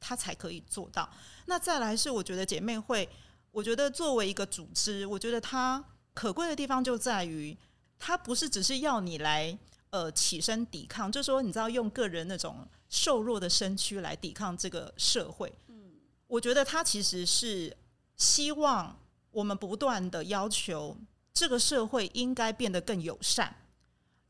[0.00, 1.08] 他才可以做到。
[1.46, 3.08] 那再来是，我觉得姐妹会，
[3.50, 5.82] 我觉得作为一个组织，我觉得它
[6.14, 7.56] 可贵的地方就在于，
[7.98, 9.58] 它不是只是要你来
[9.90, 15.52] 呃起身抵抗，就是说你知道用个人那种瘦弱的身躯来抵抗这个社会。
[15.68, 15.92] 嗯，
[16.26, 17.76] 我觉得它其实是
[18.16, 18.98] 希望
[19.30, 20.96] 我们不断的要求
[21.32, 23.54] 这个社会应该变得更友善。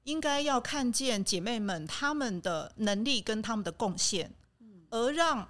[0.04, 4.32] 应该要看见姐妹们她们的能力跟她们的贡献，
[4.88, 5.46] 而让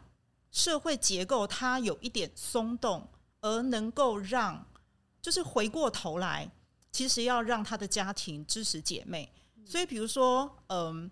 [0.51, 3.09] 社会结构它有一点松动，
[3.41, 4.67] 而能够让，
[5.21, 6.51] 就是回过头来，
[6.91, 9.33] 其实要让他的家庭支持姐妹。
[9.65, 11.11] 所以，比如说，嗯，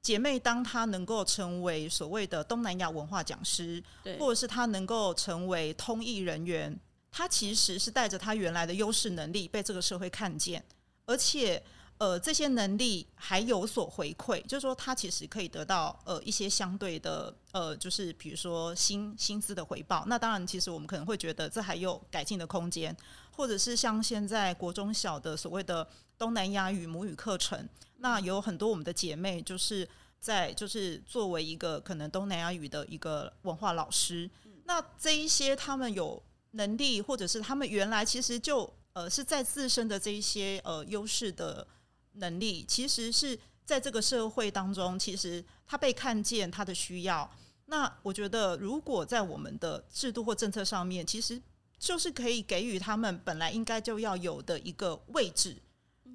[0.00, 3.82] 姐妹当她能够成为所谓的东南亚文化讲师，
[4.18, 6.78] 或者是她能够成为通译人员，
[7.10, 10.64] 她其实是带着她原来的优势能力被这个社会看见，
[11.06, 11.62] 而且。
[11.98, 20.04] 呃，这些能力还有所回馈，就是说，他其实可以得到呃一些相对的呃，就是比如说薪薪资的回报。
[20.06, 22.96] 那当然，其实我们可能会觉得这还有改进的空间，
[23.32, 25.84] 或者是像现在国中小的所谓的
[26.16, 29.88] 东南亚语母语课程，那有很多我们的姐妹就是
[30.20, 34.30] 在就是作为一个可能东南亚语的一个文化老师，
[34.66, 41.66] 那这一些他们有能力，或者是他们原来其实就呃是在自身的这一些呃优势的。
[42.18, 47.28] 能力其实是在这个社会当中，其实他被看见他的需要。
[47.66, 51.40] 那我觉得，如果在我们的制度或政策上面，其实
[51.78, 55.56] 就是可以给予他们本来应该就要有的一个位置。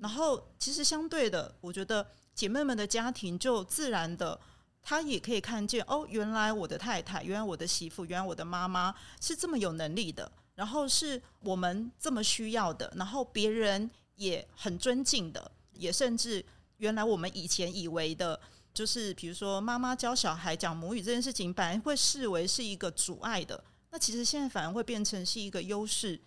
[0.02, 4.40] 然后，其实相对的，我觉得姐妹们的家庭就自然的，
[4.82, 15.52] 他也可以看见哦，原来我的太太，原来我的媳妇，原来我的妈妈是这么有能力的，然后是我们这么需要的，然后别人也很尊敬的。
[15.76, 16.44] 也甚至
[16.78, 18.40] 原来我们以前以为的，
[18.74, 26.20] 就是比如说妈妈教小孩讲母语这件事情，本来会视为是一个阻碍的，那其实现在反而会变成是一个优势。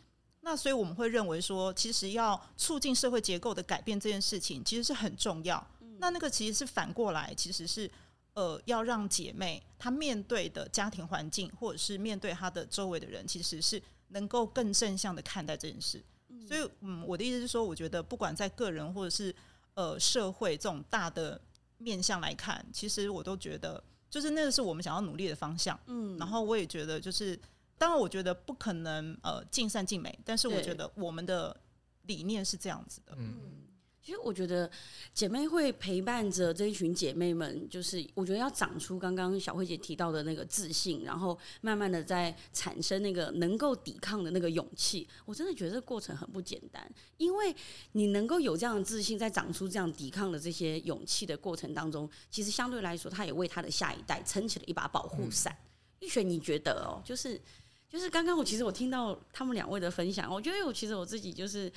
[0.43, 5.67] 那所以我们会认为说，其实要促进社会结构的改变这件事情，其实是很重要。
[5.99, 7.91] 那那个其实是反过来，其实是
[8.35, 16.01] 呃要让姐妹她面对的家庭环境，或者是面对她的周围的人，其实是能够更正向的看待这件事。
[16.45, 19.35] 所以，嗯，我的意思是说，我觉得不管在个人或者是
[19.75, 21.41] 呃社会这种大的
[21.79, 25.79] 面向来看，其实我都觉得，就是那个是我们想要努力的方向。
[25.87, 27.39] 嗯，然后我也觉得，就是
[27.79, 31.57] 当然，我觉得不可能呃尽善尽美，但是我觉得我们的
[32.03, 33.15] 理念是这样子的。
[33.17, 33.65] 嗯。
[34.07, 34.71] 其实我觉得
[35.13, 45.09] 姐妹会陪伴着这一群姐妹们，就是我觉得要长出刚刚小慧姐提到的那个自信，然后慢慢的在产生那个能够抵抗的那个勇气。
[45.25, 47.53] 我真的觉得这个过程很不简单，因为
[47.95, 55.53] 你能够有这样的自信，在长出这样抵抗的这些勇气的过程当中，其实相对来说，她也为她的下一代撑起了一把保护伞。
[55.99, 57.03] 玉璇，你觉得哦？
[57.05, 57.41] 就是
[57.91, 61.73] 就是刚刚我其实我听到他们两位的分享，我觉得我其实我自己就是。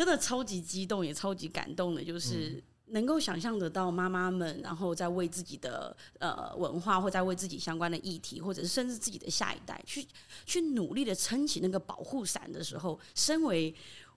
[0.00, 10.08] 真的超级激动，也超级感动的，就是能够想象得到妈妈们，然后在为自己的呃文化，或在为自己相关的议题，或者是甚至自己的下一代，去
[10.46, 13.74] 去努力的撑起那个保护伞的时候，身为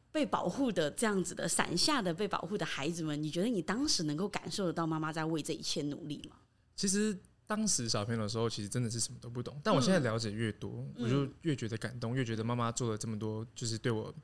[0.10, 6.38] 被保护的这样子的伞下的被保护的孩子们，你觉得你当时能够感受得到妈妈在为这一切努力吗？
[6.78, 14.16] 其实当时小朋友的时候，其实真的是什么都不懂，但我现在了解越多，嗯、我就越觉得感动，越觉得妈妈做了这么多，就是对我。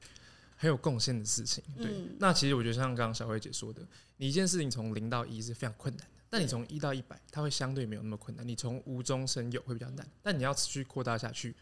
[0.61, 1.87] 很有贡献的事情，对。
[1.87, 3.81] 嗯、那其实我觉得像刚刚小慧姐说的，
[4.17, 8.45] 你一件事情从零到一是非常困难的，但你从一到一百，它会相对没有那么困难。
[8.45, 11.55] 你从无中生有会比较难，但你要持续扩大下去，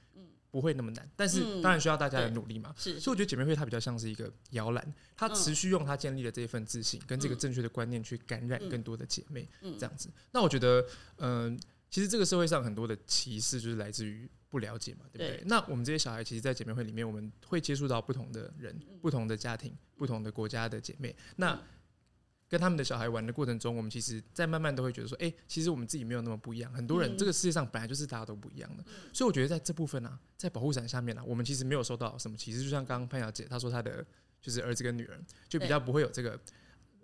[0.50, 1.08] 不会那么难。
[1.16, 2.74] 但是当然需要大家的努力嘛。
[2.76, 3.00] 是。
[3.00, 10.10] 所以我觉得姐妹会它比较像是一个摇篮，它持续用它建立的这一份自信跟这个正确的观念去感染更多的姐妹，这样子。
[10.32, 10.84] 那我觉得，
[11.18, 11.60] 嗯、呃，
[11.92, 14.28] 其实这个社会上很多的歧视就是来自于。
[14.50, 15.38] 不了解嘛，对不对？
[15.38, 15.44] 对。
[15.46, 21.16] 那我们这些小孩，其实，在姐妹会里面，我们会接触到不同的人、嗯、不同的家庭、不同的国家的姐妹。
[21.36, 21.60] 那
[22.50, 26.72] 跟他们的小孩玩的过程中，我们其实，在慢慢都会觉得说，哎、欸，其实我们自己没有那么不一样。
[26.72, 28.84] 很多人，这个世界上本来就是大家都不一样的。
[28.88, 32.64] 嗯、所以，我觉得在这部分呢、啊，在保护伞下面呢、啊，我们其实没有受到什么歧视。
[32.64, 34.06] 就像刚刚潘小姐她说，她的
[34.42, 36.40] 就是儿子跟女儿，就比较不会有这个。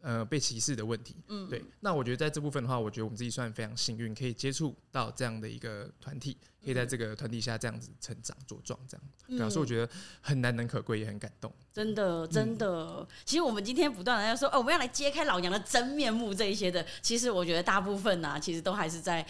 [0.04, 1.64] 呃，被歧视的问题，嗯，对。
[1.80, 9.90] 那我觉得在这部分的话，我觉得我们自己算非常幸运，可以接触到这样的一个团体，可以在这个团体下这样子成长茁壮，这样，嗯、对啊，所以我觉得
[10.20, 11.50] 很难能可贵，也很感动。
[11.72, 12.68] 真的，真的。
[13.00, 19.26] 嗯、其实我们今天不断的要说，哦，我们要来揭开老娘的真面目这一些的，其实我觉得大部分呢、啊，其实都还是在。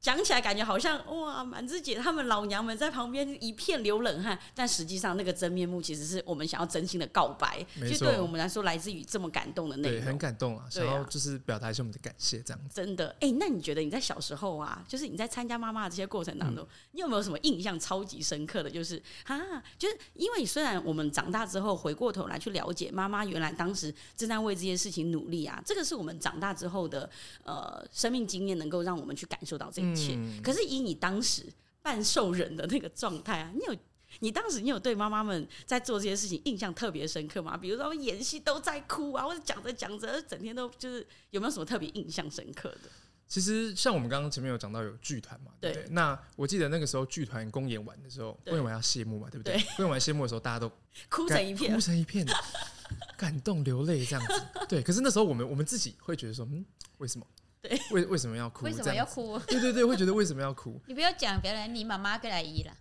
[0.00, 12.74] 讲起来感觉好像哇，满枝姐他们老娘们在旁边一片流冷汗，但实际上那个真面目其实是我们想要真心的告白，就对我们来说来自于这么感动的内容，对，很感动啊，想要就是表达一下我们的感谢这样子。
[12.74, 18.70] 真的，哎、欸，那你觉得你在小时候啊，就是你在参加妈妈的这些过程当中，嗯、你有没有什么印象超级深刻的？
[18.70, 19.38] 就是啊，
[19.78, 27.08] 就是因为虽然我们长大之后回过头来去了解妈妈原来当时正在为这些事情努力啊，这个是我们长大之后的
[27.44, 30.14] 呃生命经验，能够让我们去感受到这一切。
[30.14, 31.46] 嗯、可是以你当时
[31.82, 33.76] 半兽人的那个状态啊，你有
[34.18, 37.56] 你当时你有对妈妈们在做这些事情印象特别深刻吗？
[37.56, 42.90] 比如说演戏都在哭啊，或者讲着讲着整天都就是有没有什么特别印象深刻的？
[43.28, 45.84] 其实像我们刚刚前面有讲到有剧团嘛，对不对？
[45.84, 49.54] 对，那我记得那个时候剧团公演完的时候，公演完要谢幕嘛，对不对？
[49.76, 50.68] 公演完谢幕的时候，大家都
[51.08, 52.26] 哭成一片，哭成一片，
[53.16, 54.42] 感动流泪这样子。
[54.68, 56.66] 对，可是那时候我们我们自己会觉得说，嗯，
[56.98, 57.26] 为什么？
[57.62, 58.64] 对，为为什么要哭？
[58.64, 59.38] 为什么要哭？
[59.40, 60.80] 对对对，会觉得为什么要哭？
[60.86, 62.72] 你不要讲别人，你妈妈跟阿姨了，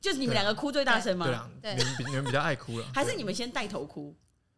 [0.00, 1.26] 就是你们两个哭最大声吗？
[1.60, 4.14] 对啊，你们比你们比较爱哭了，还是你们先带头哭？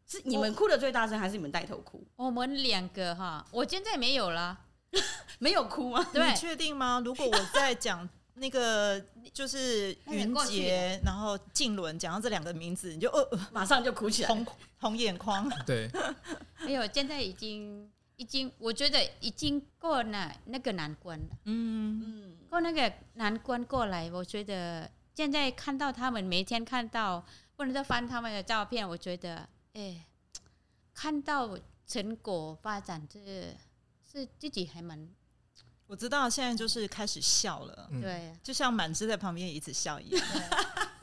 [0.07, 2.05] 是你们哭的最大声，还是你们带头哭？
[2.17, 4.59] 我们两个哈，我现在没有了。
[5.39, 6.05] 没有哭吗？
[6.13, 7.01] 对，你确定吗？
[7.05, 9.01] 如果我在讲那个
[9.33, 14.45] 就是云杰，然后静伦讲到这两个名字，你就呃马上就哭起来，红
[14.81, 15.49] 红眼眶。
[15.65, 15.89] 对，
[16.67, 17.89] 没有，现在已经
[18.21, 21.39] 已经，我觉得已经过了那个难关了。
[21.45, 22.03] 嗯。
[22.05, 27.25] 嗯，过那个难关过来，我觉得现在看到他们每天看到，
[27.57, 30.05] 不能再翻他们的照片，我觉得哎，
[30.93, 33.57] 看到成果发展这。
[34.13, 35.09] 是自己还蛮，
[35.87, 40.27] 我知道现在就是开始笑了，对，就像满枝在旁边一直笑一样，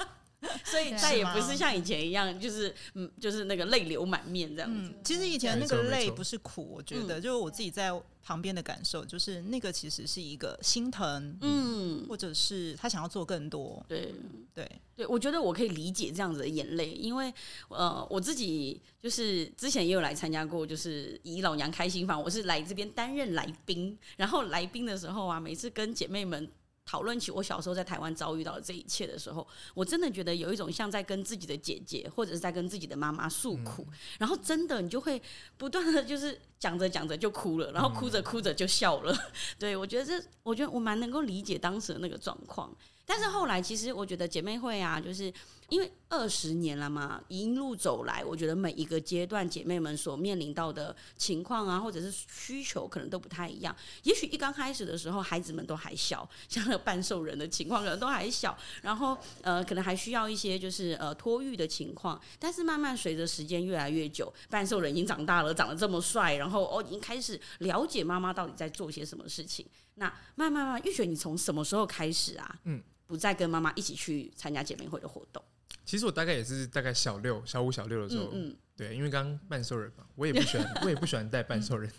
[0.64, 4.92] 所以再也不是像以前一样，就是嗯，就是那个泪流满面这样子。
[5.04, 7.92] 其实以前那个泪不是苦，我觉得就是我自己在。
[8.28, 14.14] 旁边的感受就是那个，其实是一个心疼，嗯，或者是他想要做更多，对
[14.54, 17.34] 对对，我觉得我可以理解这样子的眼泪，因为
[17.70, 26.52] 呃，我自己就是之前也有来参加过，就是以老娘开心房，我是来这边担任来宾，然后来宾的时候啊，每次跟姐妹们。
[26.88, 35.22] 讨论起我小时候在台湾遭遇到的这一切的时候，我真的觉得有一种像在跟自己的姐姐或者是在跟自己的妈妈诉苦，嗯、然后真的你就会
[35.58, 39.14] 不断的就是讲着讲着就哭了，然后哭着哭着就笑了。
[39.14, 42.74] 嗯、 对，我觉得这，我觉得我蛮能够理解当时的那个状况。
[43.10, 45.34] 但是后来，其实我觉得姐妹会啊，就是
[45.70, 53.74] 因为二十年了嘛，一路走来，我觉得每一个阶段姐妹们所面临到的情况啊，或者是需求，可能都不太一样。
[54.04, 62.22] 也许一刚开始的时候，孩子们都还小，像半兽人的情况，可能都还小，然后呃，可能还需要一些就是呃托育的情况。
[62.38, 69.66] 但是慢慢随着时间越来越久，半兽人已经长大了，长得这么帅，然后哦，已经开始了解妈妈到底在做些什么事情。
[69.96, 72.60] 那慢慢慢，玉雪，你从什么时候开始啊？
[72.66, 72.84] 嗯。
[73.08, 75.42] 不再跟妈妈一起去参加姐妹会的活动。
[75.86, 81.90] 其实我大概也是大概小六、小五、小六的时候，嗯，嗯对，因为刚刚半兽人嘛，我也不喜欢， 我也不喜欢带半兽人，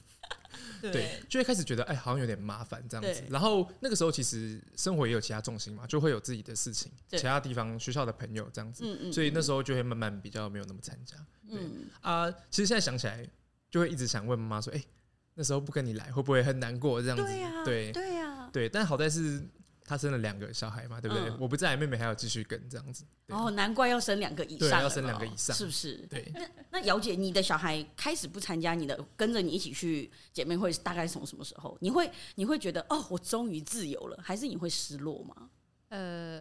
[0.82, 3.24] 嗯、对，就会开始觉得哎，好像有点麻烦这样子。
[3.30, 11.16] 然后那个时候其实生活也有其他重心嘛，就会有自己的事情，其他地方学校的朋友这样子，嗯嗯，所以那时候就会慢慢比较没有那么参加。
[11.48, 13.26] 对嗯啊，其实现在想起来，
[13.70, 14.84] 就会一直想问妈妈说，哎，
[15.32, 17.24] 那时候不跟你来，会不会很难过这样子？
[17.24, 19.42] 对呀、啊，对，对呀、啊，对，但好在是。
[19.88, 21.30] 他生了两个小孩嘛，对不对？
[21.30, 23.06] 嗯、我不在，妹妹还要继续跟这样子。
[23.28, 25.96] 哦，难怪要生两个以上，对，要生两个以上，是不是？
[26.10, 26.30] 对。
[26.34, 31.74] 那那姚姐，你的小孩开始不参加你的，跟着你一起去姐妹会，大概从什么时候？
[31.80, 35.48] 你会你会觉得哦，我终于自由了，还是你会失落吗？
[35.88, 36.38] 呃，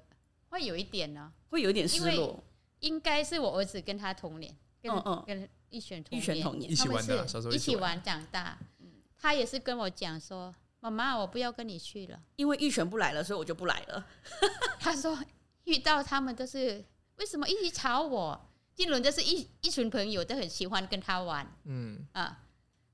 [0.50, 2.43] 会有一点呢、啊，会有一点失落。
[2.82, 8.58] 应该是我儿子跟他同年，跟嗯嗯，跟一璇同年，同年一起玩的，小时候一起玩长大。
[8.80, 8.88] 嗯、
[9.18, 10.54] 他也是跟我讲说。
[10.89, 14.05] 妈妈，我不要跟你去了，因为玉泉不来了，所以我就不来了。
[14.79, 15.17] 他说
[15.65, 16.83] 遇到他们都是
[17.17, 18.49] 为什么一直吵我？
[18.73, 22.43] 金轮就是一一群朋友都很喜欢跟他玩，嗯啊，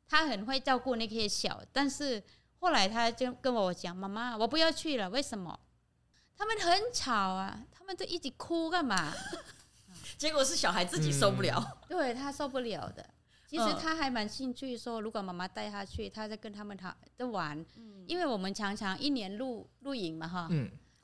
[0.08, 2.24] 他很会照顾那些小，但是
[2.60, 5.60] 后来他就跟我讲，妈妈，我不要去了，为什么？
[6.38, 9.14] 他们很吵啊，他们都一直哭干嘛？
[10.18, 13.06] 结果是小孩自己受不了，嗯、对他受不了的。
[13.54, 17.64] 其实他还蛮兴趣说，如果妈妈带他去，他在跟他们他在玩。
[18.08, 20.50] 因为我们常常一年录录影嘛，哈，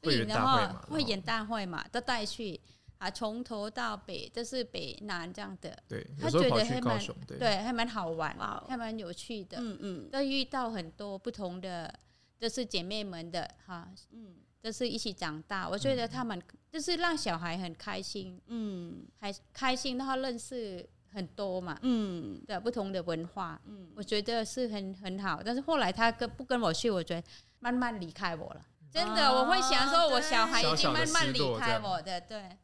[0.02, 2.60] 录影的话会演大会嘛，都带去
[2.98, 5.78] 啊，从头到北都是北南这样的。
[5.88, 8.36] 对，他觉得还蛮对，还蛮好玩，
[8.68, 9.60] 还蛮有趣的。
[9.62, 11.94] 嗯嗯，都遇到很多不同的，
[12.40, 15.70] 都是姐妹们的哈，嗯，都是一起长大。
[15.70, 16.42] 我觉得他们
[16.72, 20.90] 就是让小孩很开心，嗯，还开心，然后认识。
[21.12, 25.42] 很多嘛，嗯，对，不同的文化，嗯，我觉得是很很好。
[25.44, 27.28] 但是后来他跟不跟我去，我觉得
[27.60, 28.62] 慢慢离开我了。
[28.92, 32.58] 真的，我会想说，我小孩已经慢慢离开我的，对，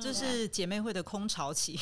[0.00, 1.78] 就是姐妹会的空巢期，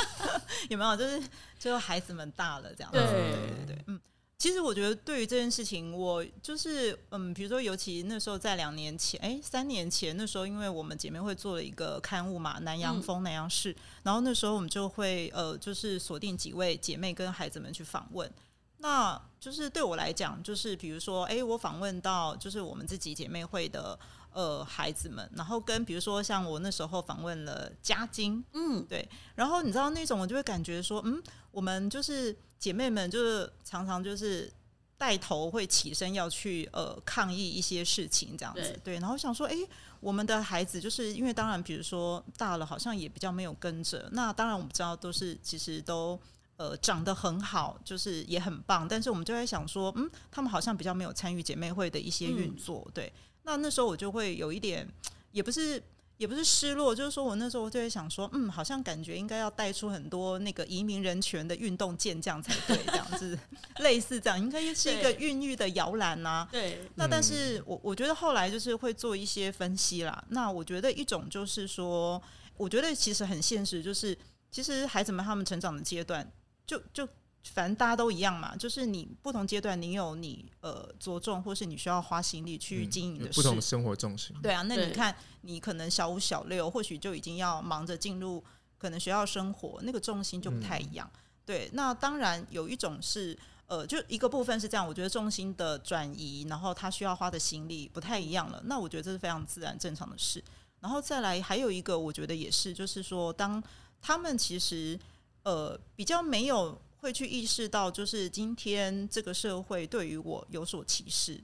[0.68, 0.96] 有没有？
[0.96, 1.22] 就是
[1.58, 4.00] 最后孩子们大了，这样，子对对对，嗯。
[4.40, 18.32] 其实我觉得，对于这件事情，我就是嗯，比如说，尤其那时候在两年前，哎，三年前那时候，因为我们姐妹会做了一个刊物嘛，《南洋风南洋市》，然后那时候我们就会呃，就是锁定几位姐妹跟孩子们去访问。
[18.78, 23.98] 那就是对我来讲，就是比如说，哎，我访问到就是我们自己姐妹会的
[24.32, 32.36] 呃孩子们，然后跟比如说像我那时候访问了嘉晶，嗯，对，然后你知道那种，我就会感觉说，嗯，我们就是。
[32.60, 34.52] 姐妹们就是常常就是
[34.98, 38.98] 带头会起身要去呃抗议一些事情这样子，对，对。
[38.98, 39.56] 然后想说，哎，
[39.98, 44.06] 我们的孩子就是因为当然，比如说大了，好像也比较没有跟着。
[44.12, 46.20] 那当然我们知道都是其实都
[46.58, 48.86] 呃长得很好，就是也很棒。
[48.86, 53.10] 但是我们就在想说，嗯，他们好像比较没有参与姐妹会的一些运作，嗯、对。
[53.42, 54.88] 那那时候我就会有一点，
[55.32, 55.82] 也不是。
[56.20, 63.38] 也不是失落，就是说我那时候我就会想说，嗯，好像感觉应该要带出很多那个移民人权的运动健将才对，这样子
[63.80, 66.46] 类似这样，应该是一个孕育的摇篮呐。
[66.52, 66.86] 对。
[66.96, 70.22] 那但是我我觉得后来就是会做一些分析啦。
[70.28, 72.22] 那我觉得一种就是说，
[72.58, 74.14] 我觉得其实很现实，就是
[74.50, 76.30] 其实孩子们他们成长的阶段，
[76.66, 77.08] 就就。
[77.42, 84.36] 反正大家都一样嘛，就是你不同阶段，你有你呃着重，或是你需要花心力去经营的事，嗯、不同的生活重心。
[84.42, 88.44] 对啊，那你看，你可能小五、小六，或许就已经要忙着进入
[88.76, 91.10] 可能学校生活，那个重心就不太一样。
[91.14, 93.36] 嗯、对，那当然有一种是
[93.66, 98.60] 呃，就一个部分是这样，我觉得重心的转移，然后他需要花的心力不太一样了。
[98.66, 100.44] 那我觉得这是非常自然正常的事。
[100.80, 103.62] 然后再来还有一个，我觉得也是，就是说，当
[104.02, 104.98] 他们其实
[105.44, 106.78] 呃比较没有。
[107.00, 111.42] 会去意识到，就是今天这个社会对于我有所歧视，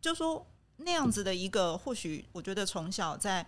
[0.00, 3.44] 就说那样子的一个，或许我觉得从小在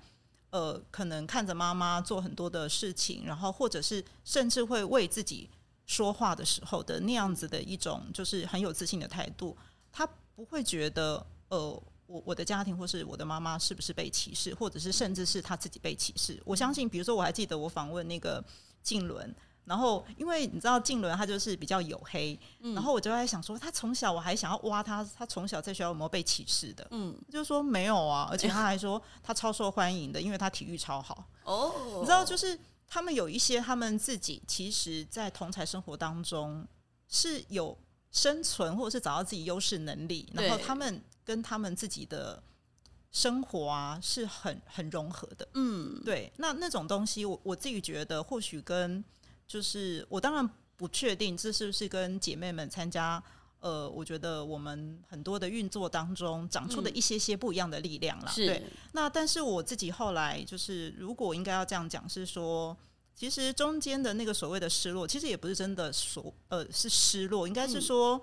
[0.51, 5.49] 呃，可能看着妈妈做很多的事情，然后或者是甚至会为自己
[5.87, 9.57] 说话的时候的那样子的一种，就是很有自信的态度，
[9.93, 11.59] 他不会觉得呃，
[12.07, 16.41] 我我的家庭或是我的妈妈是不是被歧视，或者是甚至是他自己被歧视。
[16.45, 18.43] 我相信，比如说我还记得我访问那个
[18.83, 19.33] 静伦。
[19.67, 26.87] 然后，因为你知道静伦他就是比较黝黑，嗯、然后我就在想说，他从小我还想要挖他，他从小在学校有没有被歧视的？
[26.93, 31.27] 嗯，就是说没有啊，而且他还说他超受欢迎的，因为他体育超好。
[31.45, 36.64] 哦，你知道，就是他们有一些他们自己其实，在同才生活当中
[37.09, 37.77] 是有
[38.12, 42.41] 生存或者是找到自己优势能力，然后他们跟他们自己的
[43.11, 45.49] 生活啊是很很融合的。
[45.55, 49.03] 嗯，对，那那种东西我，我我自己觉得或许跟
[49.47, 53.23] 就是我当然不确定这是不是跟姐妹们参加，
[53.61, 58.33] 呃，我觉得我们很多的运作当中长出的一些些不一样的力量啦。
[58.37, 62.77] 嗯、对，那但是我自己后来就是，如果应该要这样讲，是说，
[63.15, 68.21] 其实中间的那个所谓的失落，其实也不是真的所呃是失落，应该是说，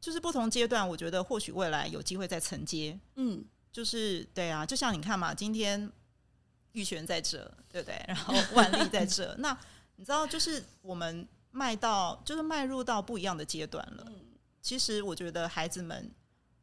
[0.00, 2.96] 就是不同阶段，我觉得或许未来有机会再承接。
[3.16, 5.90] 嗯，就是对啊，就像你看嘛，今天
[6.72, 8.04] 玉璇在这，对不对？
[8.06, 9.58] 然后 万丽在这，那。
[9.96, 14.12] 你知道，就是我们迈到，就是迈入到不一样的阶段了。
[14.60, 16.10] 其实，我觉得孩子们，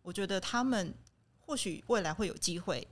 [0.02, 0.94] 我觉得他们
[1.40, 2.88] 或许未来会有机会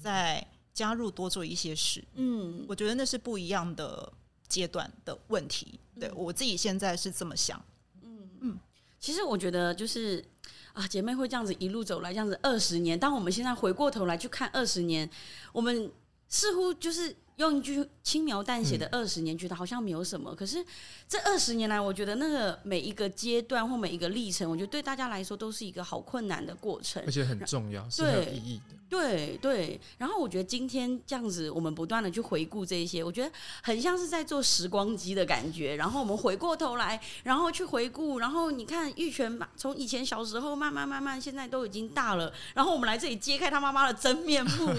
[0.00, 2.02] 再加入多做一些事。
[2.14, 4.10] 嗯，我觉得那是不一样的
[4.48, 5.78] 阶段的问题。
[6.00, 7.62] 对，我自己现在是这么想。
[8.02, 8.58] 嗯嗯，
[8.98, 10.24] 其实我觉得就是
[10.72, 12.98] 啊，姐妹会这样子一路走来，这样子二十年。
[12.98, 15.10] 当我们现在回过头来去看二十年，
[15.52, 15.92] 我们
[16.28, 17.14] 似乎就是。
[17.42, 20.30] 用一句轻描淡写的二十年，觉得好像没有什么。
[20.32, 20.64] 嗯、可是
[21.08, 28.76] 这二十年来，我觉得那个每一个阶段或每一个历程，我觉得对大家来说都是一个好困难的过程，而且很重要，是很有意义的。
[28.88, 29.80] 对对。
[29.96, 33.32] 然后我觉得今天这样子，我们不断的去回顾这一些，我觉得
[33.62, 35.74] 很像是在做时光机的感觉。
[35.76, 42.30] 然后我们回过头来，然后去回顾，然后你看玉泉从以前小时候慢慢慢慢，现在都已经大了。
[42.54, 44.70] 然后我们来这里揭开他妈妈的真面目，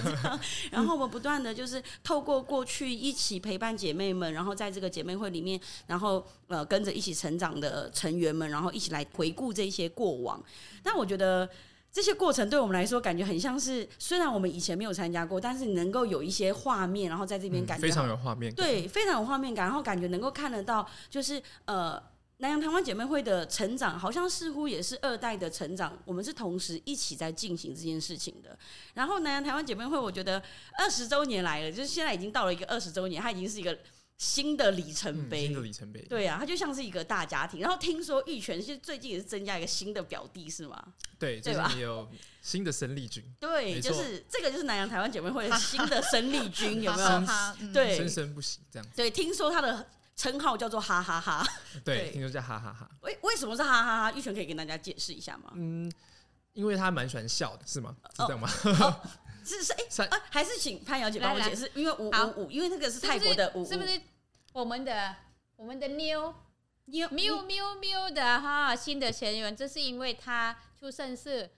[0.69, 2.43] 然后我们不断的就是透过。
[2.53, 10.39] 过去一起陪伴姐妹们，然后在这个姐妹会里面，然后呃跟着一起成长的成员们，然后一起来回顾这些过往。
[10.83, 11.49] 但我觉得
[11.91, 21.99] 这些过程对我们来说，感觉很像是，虽然我们以前没有参加过，但是能够有一些画面，然后在这边感觉、嗯、非常有画面感，对，非常有画面感，然后感觉能够看得到，就是呃。
[22.43, 28.59] 南洋台湾姐妹会的成长，好像似乎也是二代的成长，我们是同时一起在进行这件事情的。
[28.95, 30.43] 然后南洋台湾姐妹会，我觉得
[30.77, 33.79] 二十周年来了，就是现在已经到了一个二十周年，它已经是一个
[34.17, 35.45] 新的里程碑。
[35.45, 36.01] 嗯、新的里程碑。
[36.01, 37.61] 对啊，它就像是一个大家庭。
[37.61, 40.83] 然后听说玉泉是最近也是增加一个新的表弟，是吗？
[41.17, 41.73] 对，对吧？
[41.79, 42.05] 有
[42.41, 43.23] 新的生力军。
[43.39, 47.07] 对，就是这个就是南洋台湾姐妹会的新的生力军， 有没有？
[47.61, 48.85] 嗯、对，生生不息这样。
[48.93, 49.87] 对，听说他的。
[50.15, 51.45] 称号叫做哈哈哈，
[51.83, 52.89] 对，听说叫哈哈哈。
[53.01, 54.11] 为为什么是哈哈哈？
[54.11, 55.51] 玉泉可以跟大家解释一下吗？
[55.55, 55.91] 嗯，
[56.53, 57.95] 因为他蛮喜欢笑的，是吗？
[58.11, 58.47] 是这样吗？
[59.45, 61.69] 是是哎啊，还是请潘小姐帮我解释？
[61.75, 64.01] 因为五五五，因为那个是泰国的五五，是不是
[64.53, 65.15] 我们的
[65.55, 66.33] 我们的妞
[66.85, 69.55] 妞喵喵喵的哈新的成员？
[69.55, 71.49] 这是因为他出生是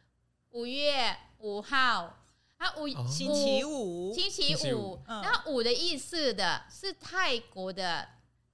[0.51, 2.21] 五月五号。
[2.57, 8.07] 啊，五星期五，星期五，然后五的意思的是泰国的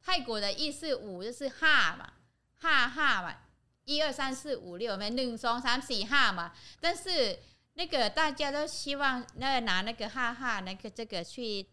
[0.03, 2.13] 泰国的意思，五就是哈嘛，
[2.57, 3.35] 哈哈嘛，
[3.85, 6.53] 一二三四五六，我们两双三四哈嘛。
[6.79, 7.39] 但是
[7.73, 11.67] 那个大家都希望那个拿那个哈哈那个这个去。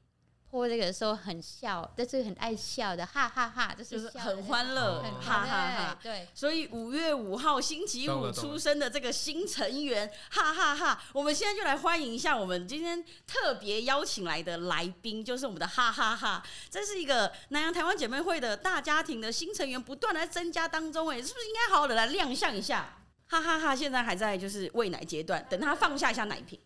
[0.50, 5.98] 破这个时候很笑，但是很爱笑的，哈哈哈，哈，就是很欢乐，哈哈哈。
[6.02, 11.02] 对，所以五月五号星期五出生的这个新成员，哈哈哈。
[11.12, 16.42] 我们现在就来欢迎一下我们今天特别邀请来的来宾，就是我们的哈哈哈。
[16.70, 22.94] 这是一个南洋台湾姐妹会的大家庭的新成员，不断来增加当中，哎，是不是应该好好的来亮相一下？
[23.26, 26.58] 哈哈哈，现在还在就是喂奶阶段，等他放下一下奶瓶。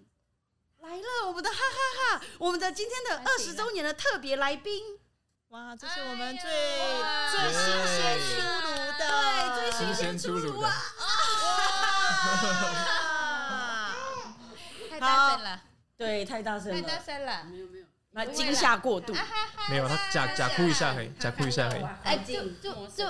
[0.82, 4.98] 来了，我们的哈哈哈，我们的今天的二十周年的特别来宾，
[5.50, 6.50] 哇，这是我们最
[7.30, 8.68] 最新鲜出炉
[8.98, 9.06] 的，
[9.54, 10.74] 对，最新鲜出炉啊！
[14.90, 15.62] 太大声了，
[15.96, 19.14] 对，太大声了，太大声了，没有没有，那惊吓过度，
[19.70, 23.04] 没有，他假假哭一下，嘿，假哭一下，嘿，哎，就就就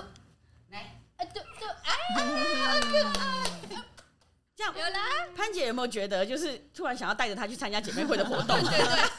[0.69, 3.83] 来，哎，就就哎，好可爱。
[4.77, 5.01] 有啦，
[5.37, 8.59] 潘姐有没有觉得，就是突然想要带着她去参加姐妹会的活动？
[8.65, 9.11] 对 对，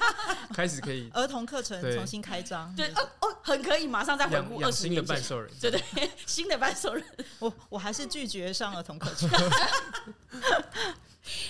[0.56, 7.04] 开始可以儿童课程重新开张，对哦哦，很可以，马上再回顾二十年 新的半兽人，对对，新的半兽人，
[7.40, 9.30] 我我还是拒绝上儿童课程。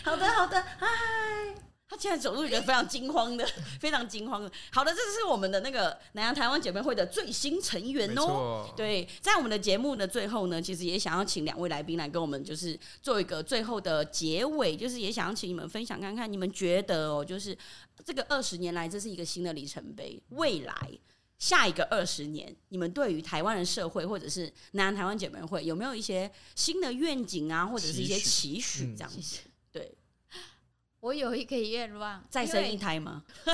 [0.03, 0.87] 好的好的，嗨。
[1.87, 3.45] 他现在走路一个非常惊慌的，
[3.79, 4.51] 非常惊慌的。
[4.71, 8.67] 好的，这是我们的那个南洋台湾姐妹会的最新成员哦。
[8.75, 17.55] 对，在我们的节目的最后呢，其实也想要请两位来宾来跟我们，就是做一个最后的结尾，就是也想要请你们分享看看，你们觉得哦，就是
[18.03, 20.19] 这个二十年来，这是一个新的里程碑。
[20.29, 20.75] 未来
[21.37, 29.19] 下一个二十年，你们对于台湾的社会或者是南洋台湾姐妹会有没有一些新的愿景啊，或者是一些期许这样子？
[29.19, 29.52] 对。
[31.03, 33.21] 我有一个愿望，再生一胎吗？
[33.43, 33.49] 不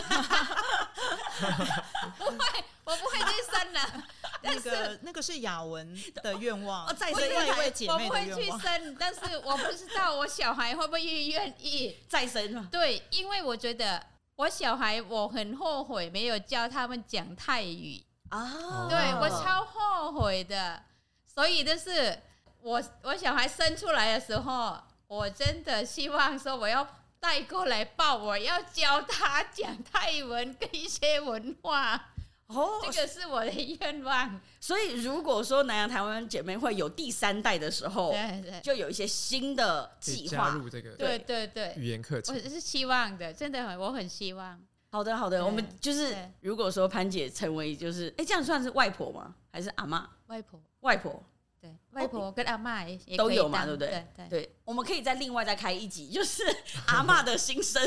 [2.25, 4.03] 会，我不会再生了。
[4.43, 12.63] 那个那个是雅文的愿望，哦，再生一位姐妹我不会去生，但是我不知道我小孩会不会愿意再生。
[12.67, 20.83] 对，因为我觉得我小孩，我很后悔没有教他们讲泰语啊，对，我超后悔的。
[21.25, 22.15] 所以就是
[22.61, 26.87] 我我小孩生出来的时候，我真的希望说我要。
[27.19, 32.11] 带过来抱，我要教他讲泰文跟一些文化
[32.47, 34.39] 哦，这个是我的愿望。
[34.59, 44.59] 所以如果说南洋台湾姐妹会有第三代的时候，对对，就有一些新的计划加入这个，对对对，语言课程，我是希望的，真的很，我很希望。
[44.91, 49.35] 好的好的，我们就是如果说潘姐成为就是，哎，这样算是外婆吗？
[49.51, 50.03] 还是阿嬷？
[50.27, 51.23] 外婆，外婆。
[51.61, 53.87] 对，外婆跟阿妈也，也都有嘛，对不对？
[53.89, 56.43] 对对，对，我们可以再另外再开一集，就是
[56.87, 57.81] 阿妈的心声。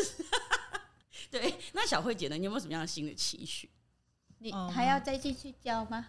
[1.31, 2.37] 对，那小慧姐呢？
[2.37, 3.71] 你有没有什么样的新的期许？
[4.39, 6.07] 你还要再继续教吗？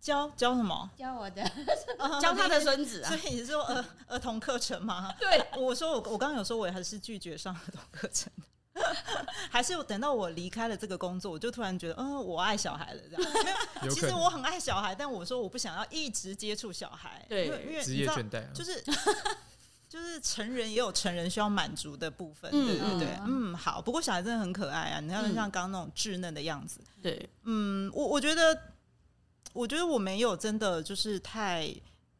[0.00, 0.90] 教教什么？
[0.96, 1.42] 教我的，
[2.22, 3.08] 教他的孙子啊。
[3.10, 5.12] 所以你是说儿儿童课程吗？
[5.18, 8.32] 对，我说我我刚刚有说，我还是拒绝上儿童课程。
[9.50, 13.32] 还是等到我离开了这个工作，我就突然觉得，嗯，我爱小孩了，这样。
[13.82, 18.82] 没有， 其实我很爱小孩，但我说我不想要一直接触小孩，对，因为因为职业倦怠，就是
[19.88, 23.82] 就是成人也有成人需要满足的部分，对对对，嗯，好。
[23.82, 28.56] 不过小孩真的很可爱啊，你看像刚刚那种稚嫩的样子，对，嗯，我我觉得，
[29.52, 31.74] 我觉得我没有真的就是太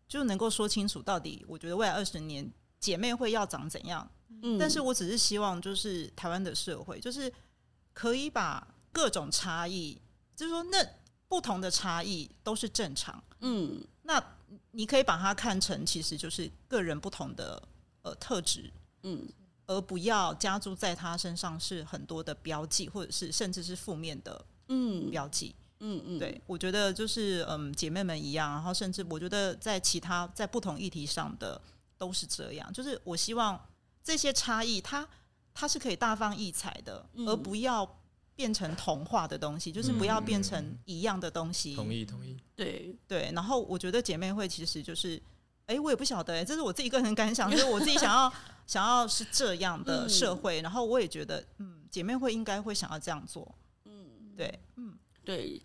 [0.09, 4.11] 就能够说清楚到底，我觉得未来二十年姐妹会要长怎样。
[4.43, 7.31] 嗯，但是我只是希望，就是台湾的社会，就是
[7.93, 10.01] 可以把各种差异，
[10.35, 10.85] 就是说，那
[11.29, 13.23] 不同的差异都是正常。
[13.41, 14.23] 嗯，那
[14.71, 17.63] 你可以把它看成，其实就是个人不同的
[18.03, 18.71] 呃特质。
[19.03, 19.29] 嗯，
[19.67, 25.55] 而不要加注在他身上是很多的标记，或者是甚至是负面的嗯标记。
[25.81, 31.61] 嗯嗯，对，我觉得就是嗯姐妹们一样，然后甚至我觉得在其他在不同议题上的
[31.99, 33.61] 都是这样，就是我希望。
[34.03, 35.07] 这些差异，它
[35.53, 37.99] 它是可以大放异彩的，嗯、而不要
[38.35, 41.75] 变成同化的东西，就是不要变成一样的东西。
[41.77, 42.37] 同意，同意。
[42.57, 45.21] 对对，然后我觉得姐妹会其实就是，
[45.67, 48.33] 哎，我也不晓得，哎，这是我自己个人感想，就是我自己想要
[48.67, 53.55] 想要是这样的社会，嗯、然后我也觉得，嗯，姐妹会应该会想要这样做。
[53.85, 54.95] 嗯，对，嗯，
[55.25, 55.61] 对，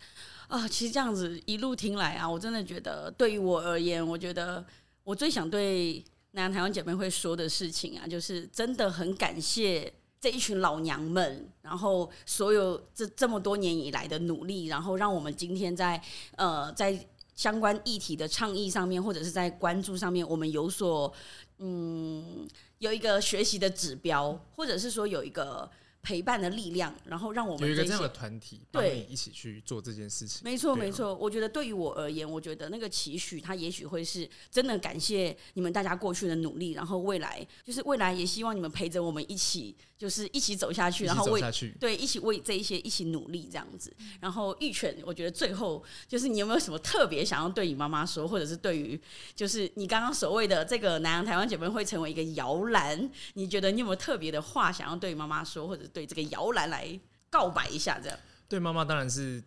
[0.48, 4.62] 啊，其实这样子一路听来啊，我真的觉得，对于我而言，我觉得
[5.02, 6.04] 我最想对。
[6.36, 15.98] 那台湾姐妹会说的事情啊，就是真的很感谢这一群老娘们，然后所有这这么多年以来的努力，然后让我们今天在
[16.36, 21.10] 呃在相关议题的倡议上面，或者是在关注上面，我们有所
[21.56, 22.46] 嗯
[22.80, 25.70] 有一个学习的指标，或者是说有一个
[26.06, 30.42] 陪伴的力量，然后让我们有一个这样的团体对一起去做这件事情。
[30.44, 31.12] 没错，没错。
[31.12, 41.42] 我觉得对于我而言，我觉得那个期许，它也许会是真的感谢你们大家过去的努力，然后未来就是未来也希望你们陪着我们一起，就是一起走下去，然后为
[41.80, 43.92] 对一起为这一些一起努力这样子。
[44.20, 49.00] 然后玉泉，我觉得最后就是你有没有什么特别想要对你妈妈说，或者是对于
[49.34, 57.98] 就是你刚刚所谓的这个南洋台湾姐妹会成为一个摇篮，你觉得你有没有特别的话想要对妈妈说，或者对这个摇篮来告白一下？
[57.98, 59.42] 这样对妈妈当然是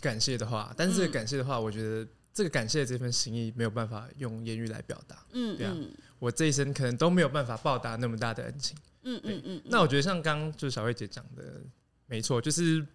[0.00, 5.26] 感谢的话，但是这个感谢的话，我觉得这个感谢的这份心意没有办法用言语来表达。
[5.32, 5.76] 嗯，对啊，
[6.20, 8.76] 我这一生可能都没有办法报答那么大的恩情。
[9.02, 9.62] 嗯嗯嗯。
[9.64, 11.60] 那我觉得像刚刚就是小慧姐讲的，
[12.06, 12.86] 没错，就是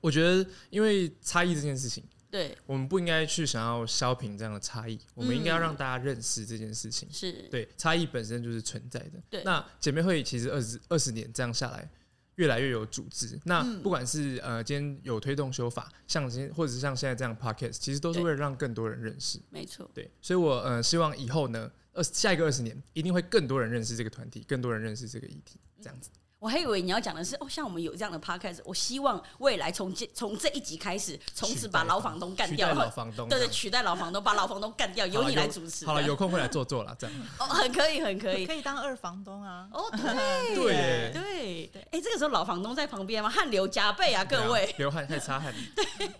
[0.00, 2.04] 我觉得因为差异这件事情。
[2.30, 7.08] 对，我们不应该去想要削平这样的差异，我们应该要让大家认识这件事情。
[7.12, 9.22] 是对，差异本身就是存在的。
[9.30, 11.88] 对，那姐妹会其实二十二十年这样下来，
[12.36, 13.38] 越来越有组织。
[13.44, 19.40] 那不管是呃，今天有推动修法，像今天或者是像现在这样 podcast，其实都是为了让更多人认识。
[19.50, 26.10] 没错，对，所以我呃希望以后呢，二下一个二十年，一定会更多人认识这个团体，更多人认识这个议题，这样子。
[26.44, 35.86] 我还以为你要讲的是哦，像我们有这样的 podcast，我希望未来从这从这一集开始，从此把老房东干掉，老房东对对，取代老房东，把老房东干掉，由你来主持。
[35.86, 39.66] 好了，有空会来坐坐了，这样 哦，很可以，很可以，可以当二房东啊。
[39.72, 43.30] 哦，对对对对，哎，这个时候老房东在旁边吗？
[43.30, 45.50] 汗流浃背啊，各位，流汗太擦汗。
[45.98, 46.10] 对。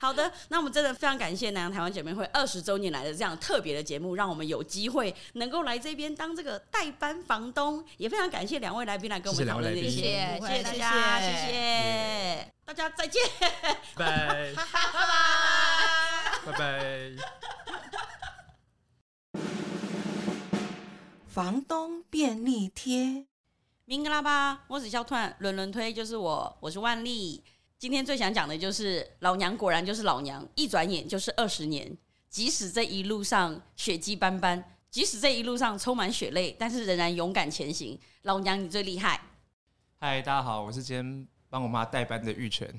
[0.00, 13.22] 好的，那我们真的非常感谢南洋台湾姐妹会二十周年来的这样特别的节目，让我们有机会能够来这边当这个代班房东，也非常感谢两位来宾来跟我们讨论这些，谢谢大家，谢谢大家，再见，
[13.94, 14.54] 拜拜，
[16.52, 17.12] 拜拜。
[21.28, 23.26] 房东便利贴，
[23.86, 27.42] 明格拉巴，我是小团，轮轮推就是我，我是万丽。
[27.84, 31.94] 今天最想讲的就是老娘，果然就是老娘，一转眼就是二十年。
[32.30, 38.00] 即使这一路上血迹斑斑，即使这一路上充满血泪，但是仍然勇敢前行。
[38.22, 39.20] 老娘，你最厉害！
[39.98, 42.74] 嗨，大家好，我是今天帮我妈代班的玉泉。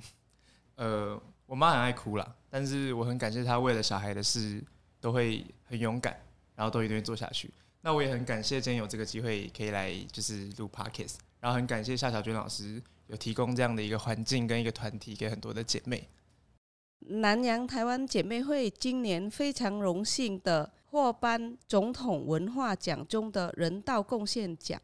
[0.74, 4.60] 呃，我妈很爱哭啦，但是我很感谢她为了小孩的事
[5.00, 6.20] 都会很勇敢，
[6.56, 7.54] 然后都一定会做下去。
[7.80, 12.82] 那我也很感谢今天有这个机会可以来就是录 Podcast，然后很感谢夏小娟老师。
[13.08, 16.08] 有提供这样的一个环境跟一个团体给很多的姐妹。
[17.08, 24.82] 南洋台湾姐妹会今年非常荣幸的获颁总统文化奖中的人道贡献奖，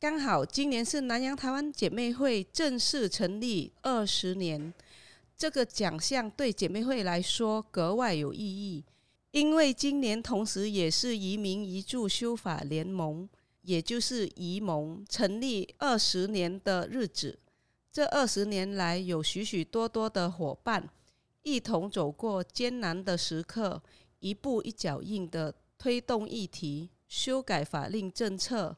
[0.00, 4.74] 刚好今年是南洋台湾姐妹会正式成立二十年，
[5.36, 8.84] 这个奖项对姐妹会来说格外有意义，
[9.30, 13.28] 因为今年同时也是移民移住修法联盟，
[13.60, 17.38] 也就是移盟成立二十年的日子。
[17.92, 20.88] 这二十年来，有许许多多的伙伴
[21.42, 23.82] 一同走过艰难的时刻，
[24.20, 28.74] 一步一脚印的推动议题、修改法令政策，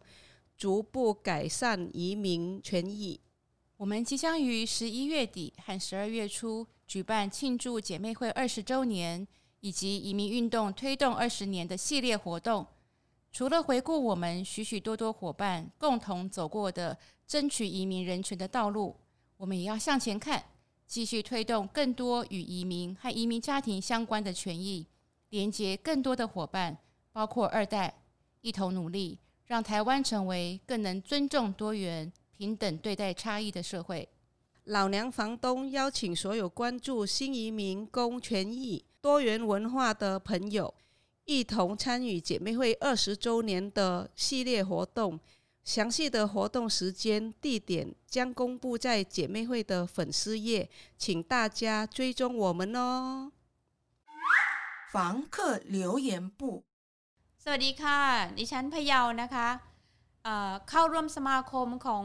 [0.56, 3.20] 逐步改善移民权益。
[3.76, 9.24] 我们即将于十一月底和十二月初举办庆祝姐妹会二十周年
[9.60, 12.66] 以及移民运动推动二十年的系列活动。
[13.30, 16.98] 除了回顾我们许许多多伙伴共同走过的
[17.28, 18.96] 争取移民人权的道路。
[19.36, 20.42] 我们也要向前看，
[20.86, 24.86] 继续推动更多与移民和移民家庭相关的权益，
[25.30, 26.78] 连接更多的伙伴，
[27.12, 28.02] 包括二代，
[28.42, 34.08] 一同努力，让台湾成为更能尊重多元、平等对待差异的社会。
[34.64, 40.72] 老娘房东邀请所有关注新移民工权益、多元文化的朋友，
[41.24, 45.18] 一同参与姐妹会二十周年的系列活动。
[45.63, 53.31] 详细的活动时间、地点将公布在姐妹会的粉丝页，请大家追踪我们哦。
[54.91, 56.63] 房客留言簿，
[57.43, 57.99] สวัสดีค่ะ
[58.37, 59.47] ดิฉันพะเยานะคะ
[60.69, 62.03] เข้าร่วมสมาคมของ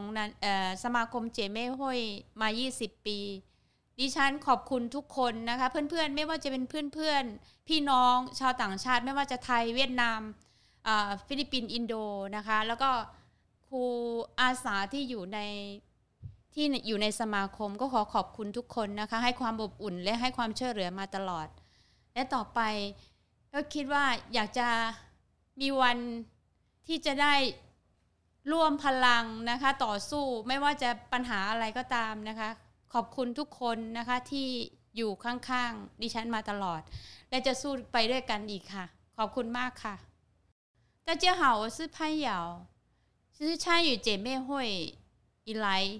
[0.83, 1.99] สมาคมเจเม่ห้วย
[2.41, 3.19] มา 20 ปี
[3.99, 10.19] ดิฉันขอบคุณทุกคนนะคะ เพื่อนๆ ไม่ว่าจะเป็นเพื่อนๆ พี่น้องชาวต่างชาติ ไม่ว่าจะไทยเวียดนาม
[11.27, 11.93] ฟิลิปปินส์อินโด
[12.35, 12.91] นะคะแล้วก็
[13.69, 13.83] ครู
[14.39, 15.39] อาสาที่อยู่ใน
[16.53, 21.47] ที่อยู่ในสมาคมก็ขอขอบคุณทุกคนนะคะ ให้ความอบอุ่นและให้ความช่วยเหลือมาตลอด
[22.13, 22.59] และต่อไป
[23.53, 24.67] ก็คิดว่าอยากจะ
[25.61, 25.97] มีวัน
[26.87, 27.33] ที่จะได้
[28.51, 32.49] ร่วมพลังนะคะ ต่อสู้ไม่ว่าจะปัญหาอะไรก็ตามนะคะ
[32.93, 34.47] ขอบคุณทุกคนนะคะที่
[34.97, 36.81] อยู่ข้างๆดิฉันมาตลอด
[37.29, 38.85] และจะสู้ไปด้วยกันอีกค่ะ
[39.17, 39.95] ขอบคุณมากค่ะ
[41.07, 42.29] 大家好我是潘瑶
[43.40, 44.98] 其实参与姐妹会
[45.44, 45.98] 以来，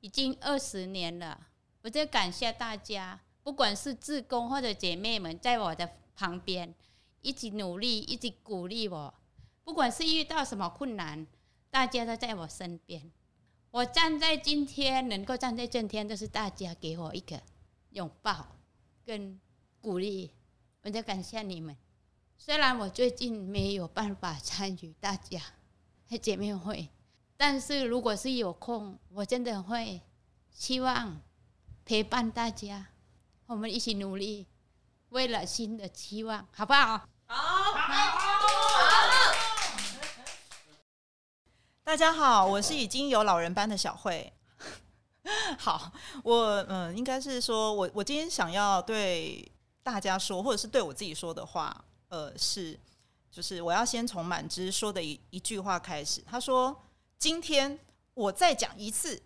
[0.00, 1.46] 已经二十年了，
[1.80, 6.74] 我就感谢大家，不管是志工或者姐妹们，在我的旁边
[7.22, 9.14] 一起努力，一起鼓励我。
[9.64, 11.26] 不管是遇到什么困难，
[11.70, 13.10] 大家都在我身边。
[13.70, 17.40] 我站在今天，能够站在今天，都是大家给我一个
[17.92, 18.58] 拥抱
[19.06, 19.40] 跟
[19.80, 20.32] 鼓励，
[20.82, 21.74] 我就感谢你们。
[22.36, 25.40] 虽然我最近没有办法参与大家
[26.16, 26.88] 见面会，
[27.36, 30.00] 但是如果是有空，我真的会
[30.50, 31.20] 希望
[31.84, 32.86] 陪伴大家，
[33.46, 34.46] 我们一起努力，
[35.10, 37.06] 为了新的期望，好不好？
[37.26, 37.36] 好，
[41.82, 44.32] 大家好，我是已经有老人班的小慧。
[45.58, 45.92] 好，
[46.22, 49.50] 我嗯，应该是说我我今天想要对
[49.82, 52.78] 大家说，或者是对我自己说的话，呃，是
[53.34, 56.22] 就是我要先从满枝说的一一句话开始。
[56.24, 56.84] 他说
[57.18, 57.76] ：“今天
[58.14, 59.20] 我再讲一次，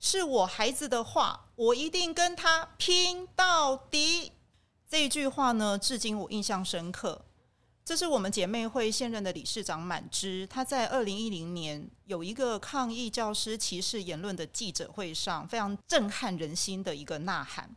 [0.00, 4.32] 是我孩子的话，我一定跟他拼到底。”
[4.90, 7.24] 这一句话呢，至今我印象深刻。
[7.84, 17.74] 这是我们姐妹会现任的理事长满枝，她在二零一零年有一个抗议教师歧视言论的记者会上，非常震撼人心的一个呐喊。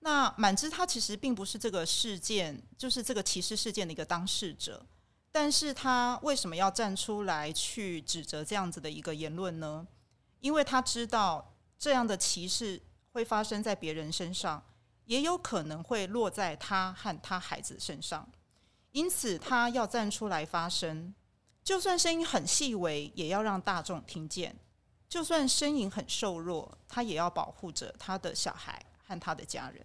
[0.00, 4.86] 那满枝她其实并不是这个事件，就是这个歧视事件的一个当事者，
[5.38, 9.86] 但是他为什么要站出来去指责这样子的一个言论呢？
[10.40, 12.80] 因为他知道这样的歧视
[13.12, 14.64] 会发生在别人身上，
[15.04, 18.26] 也有可能会落在他和他孩子身上。
[18.92, 21.14] 因此，他要站出来发声，
[21.62, 24.54] 就算声音很细微，也要让大众听见；
[25.06, 29.84] 就算身影很瘦弱，他也要保护着他的小孩和他的家人。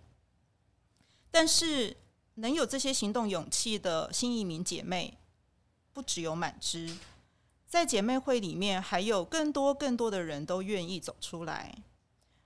[1.30, 1.97] 但是，
[2.36, 5.18] 能有这些行动勇气的新移民姐妹，
[5.93, 6.97] 不只有满枝，
[7.67, 11.75] 在姐妹会里面，还有更多更多的人都愿意走出来。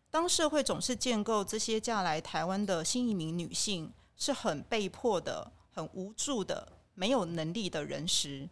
[0.09, 5.51] 当社会总是建构这些嫁来台湾的新移民女性是很被迫的。
[5.75, 8.47] 很无助的、没有能力的人时，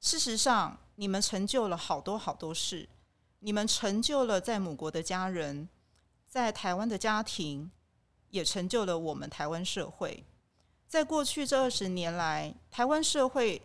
[0.00, 2.88] 事实上，你们成就了好多好多事。
[3.38, 5.68] 你们成就了在母国的家人，
[6.26, 7.70] 在台湾的家庭，
[8.30, 10.24] 也成就了我们台湾社会。
[10.88, 13.62] 在过去这二十年来，台湾社会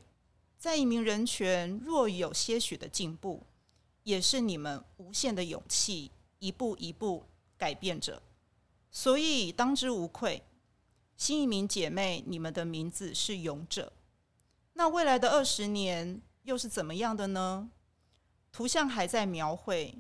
[0.60, 3.46] 在移民人权若有些许的进步，
[4.04, 7.24] 也是你们无限的勇气，一步一步
[7.58, 8.22] 改变着。
[8.92, 10.44] 所以当之无愧。
[11.16, 13.94] 新移民姐妹，你们的名字是勇者。
[14.74, 17.70] 那未来的二十年又是怎么样的呢？
[18.52, 19.96] 图像还在描绘，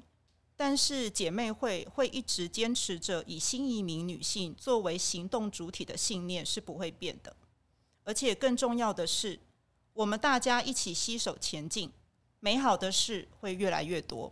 [0.57, 7.33] 但是姐妹会会一直坚持着以新移民女性作为行动主体的信念是不会变的。
[8.03, 9.39] 而且更重要的是，
[9.99, 11.91] 我们大家一起携手前进，
[12.39, 14.31] 美好的事会越来越多。